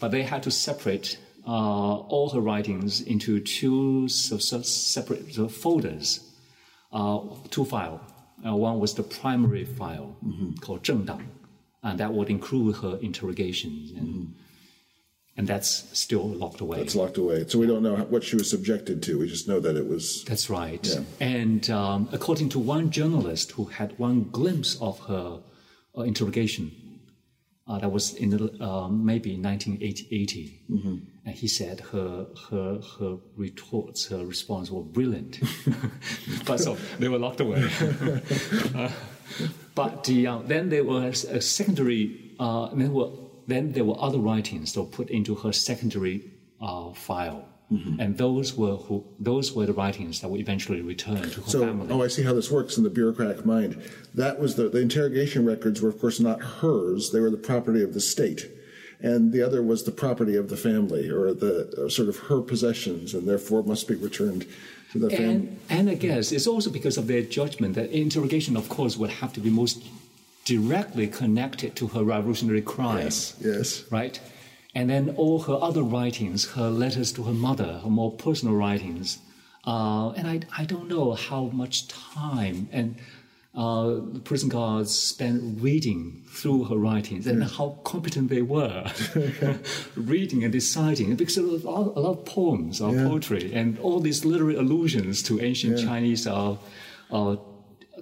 [0.00, 6.20] but they had to separate uh, all her writings into two separate folders,
[6.92, 7.20] uh,
[7.50, 8.00] two files.
[8.46, 10.52] Uh, one was the primary file mm-hmm.
[10.60, 11.28] called 正党,
[11.82, 13.90] and that would include her interrogations.
[13.92, 14.32] And, mm-hmm.
[15.36, 16.78] and that's still locked away.
[16.78, 17.46] That's locked away.
[17.46, 19.18] So we don't know what she was subjected to.
[19.18, 20.24] We just know that it was.
[20.24, 20.84] That's right.
[20.84, 21.00] Yeah.
[21.20, 25.40] And um, according to one journalist who had one glimpse of her
[25.96, 26.72] uh, interrogation,
[27.68, 30.60] uh, that was in the, uh, maybe 1980.
[30.68, 30.96] Mm-hmm.
[31.24, 35.38] And he said her her her retorts, her response were brilliant,
[36.44, 37.68] but so they were locked away.
[38.74, 38.90] uh,
[39.74, 42.34] but the, uh, then there was a secondary.
[42.40, 43.10] Uh, then, were,
[43.46, 47.48] then there were other writings that were put into her secondary uh, file.
[47.72, 48.00] Mm-hmm.
[48.00, 51.60] And those were who, those were the writings that were eventually returned to her so,
[51.64, 51.88] family.
[51.90, 53.80] Oh, I see how this works in the bureaucratic mind.
[54.14, 57.12] That was the, the interrogation records were, of course, not hers.
[57.12, 58.50] They were the property of the state.
[59.02, 62.40] And the other was the property of the family or the uh, sort of her
[62.40, 64.46] possessions and therefore must be returned
[64.92, 65.24] to the family.
[65.24, 69.10] And, and I guess it's also because of their judgment that interrogation, of course, would
[69.10, 69.82] have to be most
[70.44, 73.34] directly connected to her revolutionary crimes.
[73.40, 73.84] Yes, yes.
[73.90, 74.20] Right?
[74.74, 79.18] And then all her other writings, her letters to her mother, her more personal writings.
[79.66, 82.96] Uh, and I, I don't know how much time and
[83.54, 88.90] uh, the prison guards spent reading through her writings and how competent they were
[89.94, 93.06] reading and deciding because a lot, a lot of poems or yeah.
[93.06, 95.84] poetry and all these literary allusions to ancient yeah.
[95.84, 96.56] Chinese uh,
[97.10, 97.36] uh,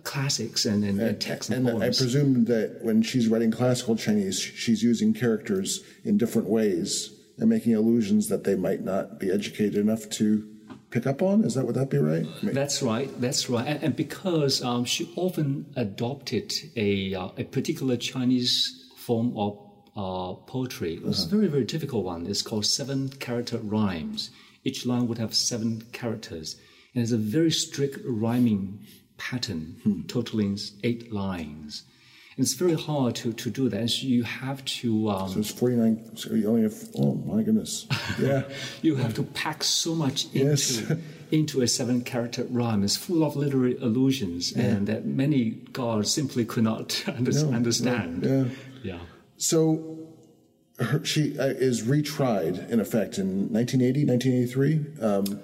[0.05, 4.39] classics and, and, and texts and, and I presume that when she's writing classical Chinese,
[4.39, 9.77] she's using characters in different ways and making allusions that they might not be educated
[9.77, 10.47] enough to
[10.91, 11.45] pick up on.
[11.45, 12.27] Is that would that be right?
[12.43, 13.09] That's right.
[13.21, 13.67] That's right.
[13.67, 19.59] And, and because um, she often adopted a uh, a particular Chinese form of
[19.97, 21.29] uh, poetry, it was uh-huh.
[21.29, 22.27] a very very difficult one.
[22.27, 24.31] It's called seven character rhymes.
[24.65, 26.57] Each line would have seven characters,
[26.95, 28.81] and it's a very strict rhyming
[29.17, 30.03] pattern, hmm.
[30.03, 31.85] totaling eight lines.
[32.41, 33.91] It's very hard to, to do that.
[33.91, 35.11] So you have to.
[35.11, 36.17] Um, so it's 49.
[36.17, 36.75] So you only have.
[36.97, 37.87] Oh, my goodness.
[38.19, 38.43] Yeah.
[38.83, 40.93] you have to pack so much into, yes.
[41.31, 42.83] into a seven character rhyme.
[42.83, 44.65] It's full of literary allusions, yeah.
[44.65, 48.23] and that many gods simply could not under, no, understand.
[48.23, 48.51] No, yeah.
[48.83, 48.99] Yeah.
[49.37, 50.01] So
[50.79, 55.03] her, she uh, is retried, in effect, in 1980, 1983.
[55.03, 55.41] Um,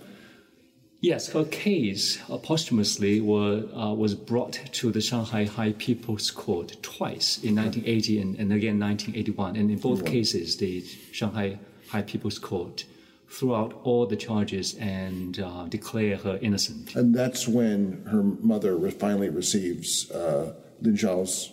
[1.07, 6.76] Yes, her case uh, posthumously were, uh, was brought to the Shanghai High People's Court
[6.82, 9.54] twice in 1980 and, and again 1981.
[9.54, 12.84] And in both cases, the Shanghai High People's Court
[13.28, 16.96] threw out all the charges and uh, declared her innocent.
[16.96, 21.52] And that's when her mother finally receives uh, Lin Zhao's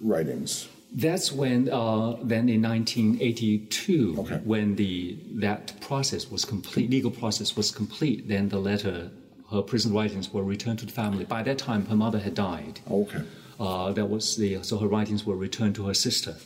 [0.00, 0.66] writings.
[0.92, 4.40] That's when, uh, then in 1982, okay.
[4.44, 9.10] when the that process was complete, legal process was complete, then the letter,
[9.50, 11.24] her prison writings were returned to the family.
[11.24, 12.80] By that time, her mother had died.
[12.90, 13.22] Okay.
[13.60, 16.36] Uh, that was the so her writings were returned to her sister.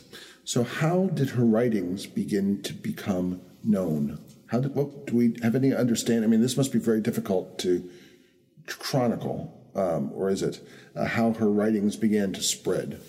[0.45, 4.19] So how did her writings begin to become known?
[4.47, 6.25] How did what do we have any understanding?
[6.25, 7.89] I mean, this must be very difficult to
[8.67, 10.61] chronicle um, or is it,
[10.95, 13.01] uh, how her writings began to spread?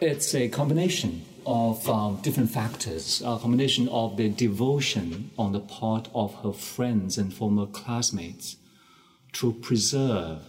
[0.00, 6.08] It's a combination of um, different factors, a combination of the devotion on the part
[6.14, 8.56] of her friends and former classmates
[9.34, 10.42] to preserve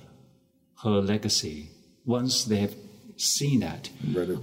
[0.84, 1.70] her legacy
[2.06, 2.76] once they have
[3.18, 3.90] seen that.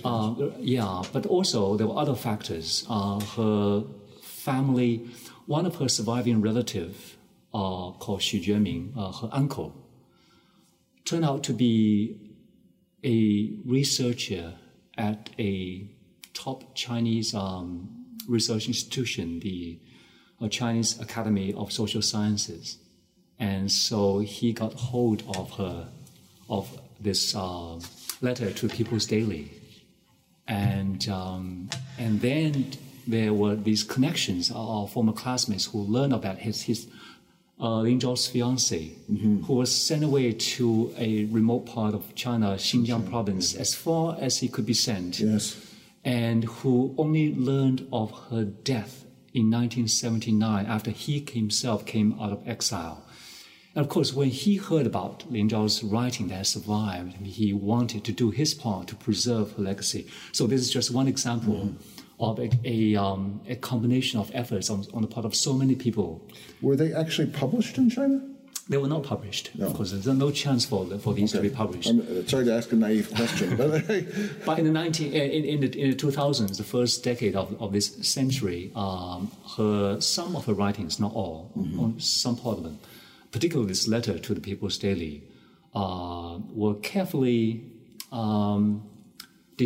[0.05, 2.87] Uh, yeah, but also there were other factors.
[2.89, 3.85] Uh, her
[4.23, 5.09] family,
[5.47, 7.17] one of her surviving relatives
[7.55, 9.75] uh, called Xu Jueming, uh, her uncle,
[11.05, 12.17] turned out to be
[13.05, 14.55] a researcher
[14.97, 15.87] at a
[16.35, 17.89] top Chinese um,
[18.29, 19.79] research institution, the
[20.41, 22.79] uh, Chinese Academy of Social Sciences.
[23.39, 25.89] And so he got hold of her,
[26.49, 27.81] of this uh,
[28.21, 29.51] letter to People's Daily.
[30.47, 32.73] And, um, and then
[33.07, 36.89] there were these connections of former classmates who learned about his, his
[37.63, 39.45] uh, Lin Zhao's fiance, mm-hmm.
[39.45, 44.39] who was sent away to a remote part of China, Xinjiang province, as far as
[44.39, 45.21] he could be sent.
[45.21, 45.65] Yes.
[46.05, 52.47] And who only learned of her death in 1979 after he himself came out of
[52.47, 53.07] exile.
[53.75, 58.13] And of course, when he heard about Lin Zhao's writing that survived, he wanted to
[58.13, 60.09] do his part to preserve her legacy.
[60.33, 61.92] So this is just one example mm-hmm.
[62.23, 65.75] Of a, a, um, a, combination of efforts on, on the part of so many
[65.75, 66.25] people.
[66.61, 68.23] Were they actually published in China?
[68.69, 69.51] They were not published.
[69.57, 69.67] No.
[69.67, 71.43] Of course, there's no chance for, for these okay.
[71.43, 71.89] to be published.
[71.89, 73.87] I'm uh, sorry to ask a naive question, but
[74.47, 77.73] but in the 19 in, in, the, in the 2000s, the first decade of, of
[77.73, 81.99] this century, um, her some of her writings, not all, mm-hmm.
[81.99, 82.79] some part of them,
[83.33, 85.25] particularly this letter to the People's Daily,
[85.75, 87.65] uh, were carefully
[88.13, 88.89] um,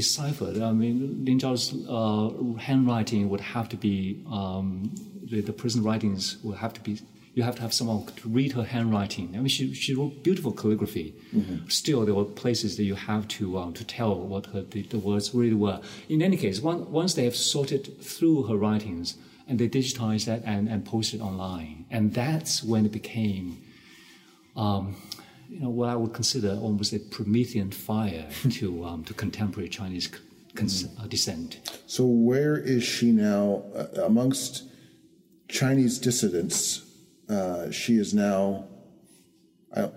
[0.01, 0.57] deciphered.
[0.61, 1.67] I mean, Lin Zhao's
[1.99, 4.91] uh, handwriting would have to be, um,
[5.31, 7.01] the, the prison writings would have to be,
[7.35, 9.29] you have to have someone to read her handwriting.
[9.35, 11.15] I mean, she, she wrote beautiful calligraphy.
[11.35, 11.69] Mm-hmm.
[11.69, 14.99] Still, there were places that you have to, um, to tell what her, the, the,
[14.99, 15.81] words really were.
[16.09, 19.17] In any case, one, once they have sorted through her writings,
[19.49, 21.87] and they digitized that and, and posted online.
[21.91, 23.63] And that's when it became,
[24.57, 24.97] um,
[25.49, 30.09] you know, what I would consider almost a Promethean fire to, um, to contemporary Chinese
[30.55, 31.03] cons- mm.
[31.03, 31.61] uh, dissent.
[31.87, 34.65] So, where is she now uh, amongst
[35.49, 36.83] Chinese dissidents?
[37.29, 38.67] Uh, she is now
[39.75, 39.89] uh,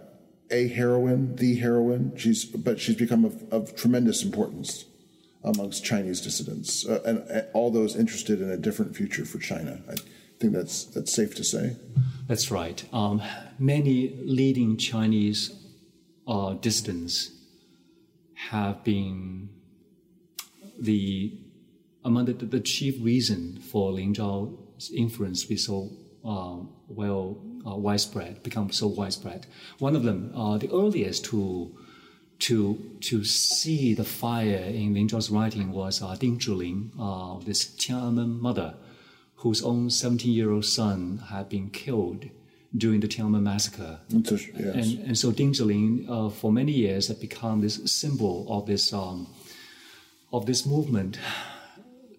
[0.52, 2.14] a heroine, the heroine.
[2.18, 4.86] She's, but she's become of, of tremendous importance
[5.44, 9.80] amongst Chinese dissidents uh, and, and, all those interested in a different future for China.
[9.90, 9.96] I
[10.40, 11.76] think that's that's safe to say.
[12.28, 12.84] That's right.
[12.94, 13.22] Um,
[13.58, 15.52] many leading Chinese
[16.28, 17.32] uh, dissidents
[18.36, 19.50] have been
[20.80, 21.38] the
[22.06, 25.90] among the, the chief reason for Lin Zhao's influence be so
[26.24, 29.46] uh, well uh, widespread, become so widespread.
[29.80, 31.76] One of them, uh, the earliest to
[32.40, 37.66] to to see the fire in Lin Zhao's writing was uh, Ding Zhiling, uh, this
[37.66, 38.76] Tiananmen mother,
[39.40, 42.30] whose own 17-year-old son had been killed
[42.76, 44.00] during the Tiananmen massacre.
[44.10, 44.52] Yes.
[44.56, 48.94] And, and so Ding Zhiling, uh, for many years, had become this symbol of this
[48.94, 49.28] um,
[50.32, 51.18] of this movement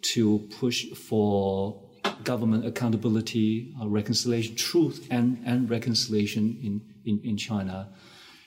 [0.02, 1.80] to push for
[2.24, 7.88] government accountability, uh, reconciliation, truth and, and reconciliation in, in, in China.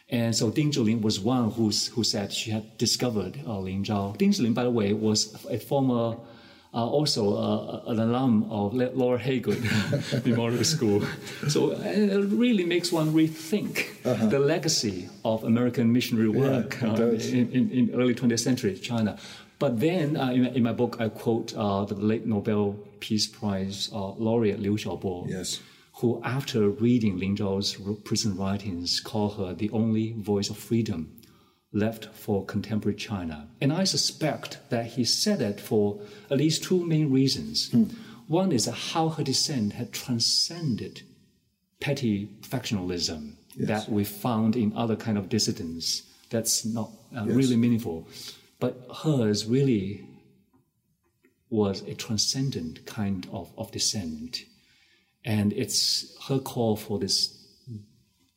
[0.09, 4.17] And so Ding Zhiling was one who's, who said she had discovered uh, Lin Zhao.
[4.17, 6.17] Ding Zhiling, by the way, was a former,
[6.74, 11.03] uh, also uh, an alum of Laura Haygood Memorial School.
[11.47, 14.28] So uh, it really makes one rethink uh-huh.
[14.28, 19.17] the legacy of American missionary work yeah, uh, in, in, in, early 20th century China.
[19.59, 24.59] But then uh, in, in, my book, I quote the late Nobel Peace Prize laureate
[24.59, 25.30] Liu Xiaobo.
[25.30, 25.61] Yes
[25.97, 31.15] who, after reading Lin Zhao's prison writings, called her the only voice of freedom
[31.74, 33.47] left for contemporary China.
[33.59, 35.99] And I suspect that he said it for
[36.30, 37.72] at least two main reasons.
[37.72, 37.85] Hmm.
[38.27, 41.02] One is how her dissent had transcended
[41.80, 43.68] petty factionalism yes.
[43.68, 46.03] that we found in other kind of dissidents.
[46.30, 47.35] That's not uh, yes.
[47.35, 48.07] really meaningful.
[48.60, 50.06] But hers really
[51.49, 54.45] was a transcendent kind of, of dissent.
[55.26, 57.43] And it's her call for this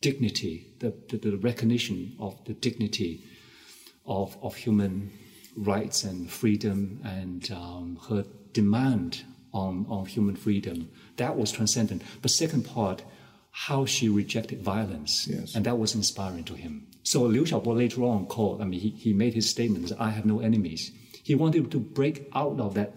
[0.01, 3.25] dignity, the, the, the recognition of the dignity
[4.05, 5.11] of, of human
[5.57, 10.91] rights and freedom and um, her demand on, on human freedom.
[11.17, 12.03] That was transcendent.
[12.23, 13.03] But second part,
[13.51, 15.27] how she rejected violence.
[15.27, 15.55] Yes.
[15.55, 16.87] And that was inspiring to him.
[17.05, 20.27] So Liu Xiaobo later on called, I mean, he, he made his statements, I have
[20.27, 20.93] no enemies.
[21.23, 22.93] He wanted to break out of that,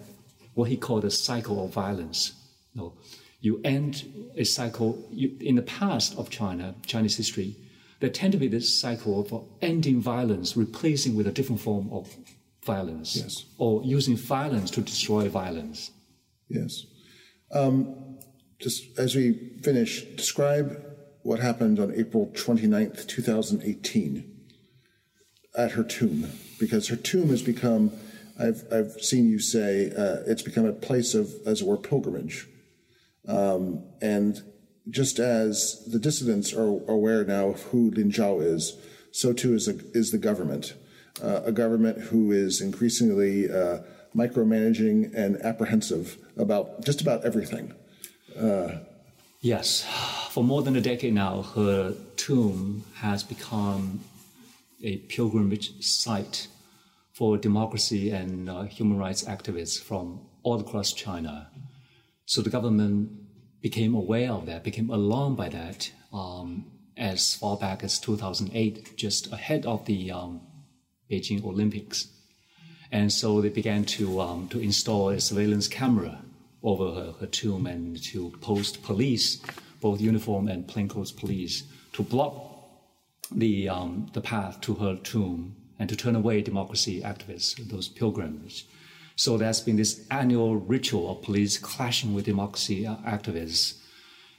[0.56, 2.34] what he called a cycle of violence.
[2.74, 2.94] You know,
[3.42, 4.04] you end
[4.36, 5.08] a cycle.
[5.12, 7.56] You, in the past of China, Chinese history,
[8.00, 12.16] there tend to be this cycle of ending violence, replacing with a different form of
[12.66, 13.46] violence, Yes.
[13.58, 15.92] or using violence to destroy violence.
[16.50, 16.86] Yes.
[17.52, 18.18] Um,
[18.60, 19.34] just as we
[19.64, 20.84] finish, describe
[21.24, 24.36] what happened on April 29th, 2018,
[25.58, 26.30] at her tomb,
[26.60, 27.92] because her tomb has become,
[28.40, 32.48] I've, I've seen you say, uh, it's become a place of, as it were, pilgrimage.
[33.30, 34.42] Um, and
[34.90, 38.76] just as the dissidents are aware now of who Lin Zhao is,
[39.12, 40.74] so too is, a, is the government.
[41.24, 43.80] Uh, a government who is increasingly uh,
[44.16, 47.74] micromanaging and apprehensive about just about everything.
[49.42, 49.86] Yes,
[50.32, 54.02] for more than a decade now, her tomb has become
[54.84, 56.48] a pilgrimage site
[57.14, 61.50] for democracy and uh, human rights activists from all across China.
[62.26, 63.19] So the government
[63.62, 66.66] became aware of that, became alarmed by that um,
[66.98, 70.42] as far back as 2008, just ahead of the um,
[71.10, 72.08] Beijing Olympics.
[72.92, 76.24] And so they began to, um, to install a surveillance camera
[76.64, 79.42] over her, her tomb and to post police,
[79.82, 81.64] both uniform and plainclothes police,
[81.94, 82.34] to block
[83.32, 88.66] the, um, the path to her tomb and to turn away democracy activists, those pilgrims.
[89.20, 93.78] So there's been this annual ritual of police clashing with democracy uh, activists.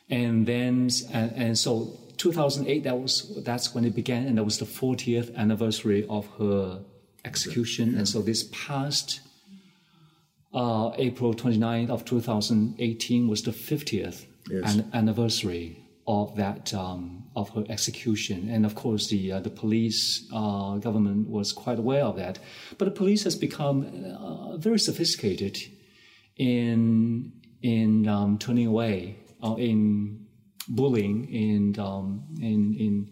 [0.09, 4.57] And then, and, and so 2008, that was, that's when it began, and that was
[4.57, 6.81] the 40th anniversary of her
[7.27, 7.95] execution.
[7.95, 9.21] And so this past
[10.55, 14.75] uh, April 29th of 2018 was the 50th Yes.
[14.77, 20.29] an- anniversary of that um, of her execution, and of course the uh, the police
[20.33, 22.39] uh, government was quite aware of that.
[22.79, 23.87] But the police has become
[24.19, 25.59] uh, very sophisticated
[26.37, 27.33] in
[27.63, 30.27] in um, turning away, uh, in
[30.69, 33.11] bullying, in um, in in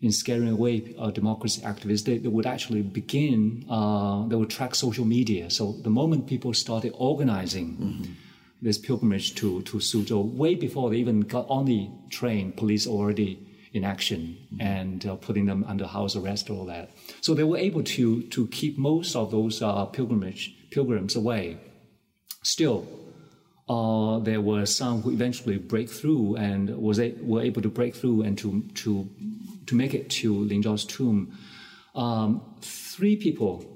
[0.00, 4.76] in scaring away uh, democracy activists, they, they would actually begin, uh, they would track
[4.76, 5.50] social media.
[5.50, 8.16] So the moment people started organizing
[8.60, 13.38] this pilgrimage to, to Suzhou, way before they even got on the train, police already
[13.72, 16.90] in action and uh, putting them under house arrest, all that.
[17.20, 21.58] So they were able to, to keep most of those uh, pilgrimage, pilgrims away.
[22.42, 22.86] Still,
[23.68, 27.94] uh, there were some who eventually break through and was a, were able to break
[27.94, 29.08] through and to to
[29.66, 31.36] to make it to Lin Zhao's tomb.
[31.94, 33.66] Um, three people,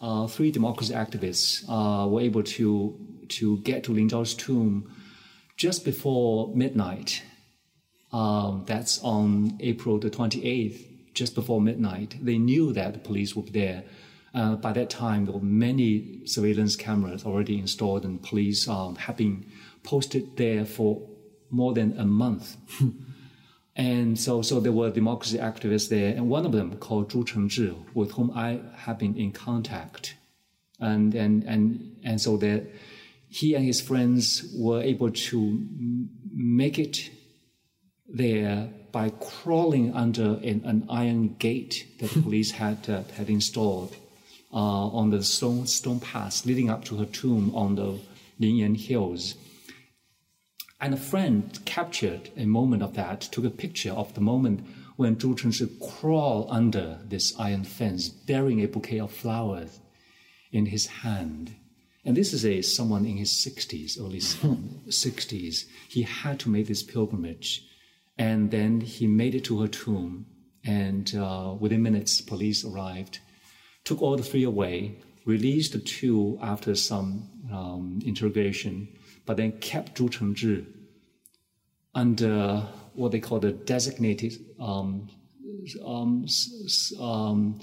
[0.00, 2.98] uh, three democracy activists, uh, were able to
[3.30, 4.90] to get to Lin Zhao's tomb
[5.56, 7.22] just before midnight.
[8.12, 10.84] Um, that's on April the 28th,
[11.14, 12.16] just before midnight.
[12.20, 13.84] They knew that the police would be there.
[14.34, 19.16] Uh, by that time, there were many surveillance cameras already installed, and police um, have
[19.16, 19.46] been
[19.84, 21.00] posted there for
[21.50, 22.56] more than a month.
[23.76, 27.76] and so, so there were democracy activists there, and one of them called Zhu Chengzhi,
[27.94, 30.16] with whom I have been in contact,
[30.80, 32.66] and and and and so that
[33.34, 35.66] he and his friends were able to
[36.32, 37.10] make it
[38.06, 43.96] there by crawling under an, an iron gate that the police had uh, had installed
[44.52, 47.98] uh, on the stone stone path leading up to her tomb on the
[48.40, 49.34] Lingyan Hills.
[50.80, 55.16] And a friend captured a moment of that, took a picture of the moment when
[55.16, 59.80] Zhu Chengzhi crawled under this iron fence, bearing a bouquet of flowers
[60.52, 61.56] in his hand.
[62.04, 64.18] And this is a someone in his 60s, early
[64.88, 65.64] 60s.
[65.88, 67.66] He had to make this pilgrimage.
[68.18, 70.26] And then he made it to her tomb.
[70.64, 73.20] And uh, within minutes, police arrived,
[73.84, 78.88] took all the three away, released the two after some um, interrogation,
[79.26, 80.66] but then kept Zhu Chengzhi
[81.94, 85.08] under what they call the designated um,
[85.84, 86.26] um,
[87.00, 87.60] um,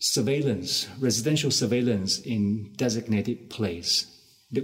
[0.00, 4.06] surveillance, residential surveillance in designated place,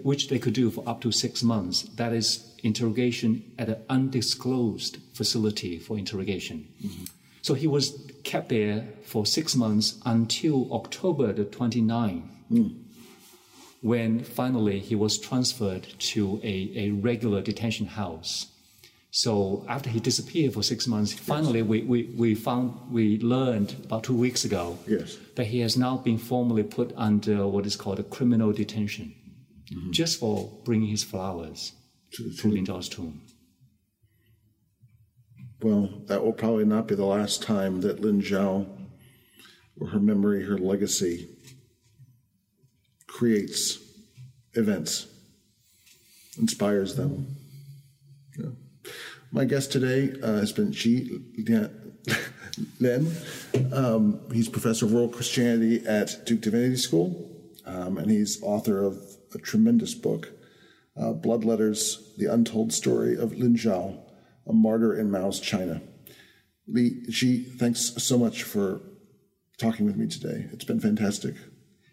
[0.02, 1.82] which they could do for up to six months.
[1.82, 6.66] That is interrogation at an undisclosed facility for interrogation.
[6.84, 7.04] Mm-hmm.
[7.42, 12.82] So he was kept there for six months until October the 29th, mm.
[13.82, 18.50] when finally he was transferred to a, a regular detention house.
[19.16, 24.04] So after he disappeared for six months, finally we, we, we found, we learned about
[24.04, 25.16] two weeks ago Yes.
[25.36, 29.14] that he has now been formally put under what is called a criminal detention,
[29.72, 29.90] mm-hmm.
[29.90, 31.72] just for bringing his flowers
[32.12, 33.22] To- to Lin Zhao's tomb.
[35.62, 38.66] Well, that will probably not be the last time that Lin Zhao,
[39.80, 41.26] or her memory, her legacy,
[43.06, 43.78] creates
[44.52, 45.06] events,
[46.38, 47.28] inspires them.
[49.36, 51.70] My guest today uh, has been Xi Lian,
[52.80, 53.14] Nen.
[53.70, 57.30] Um, he's professor of world Christianity at Duke Divinity School,
[57.66, 58.96] um, and he's author of
[59.34, 60.32] a tremendous book,
[60.98, 63.98] uh, Blood Letters The Untold Story of Lin Zhao,
[64.46, 65.82] a martyr in Mao's China.
[66.66, 68.80] Li Ji, thanks so much for
[69.58, 70.46] talking with me today.
[70.50, 71.34] It's been fantastic.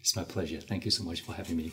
[0.00, 0.62] It's my pleasure.
[0.62, 1.72] Thank you so much for having me.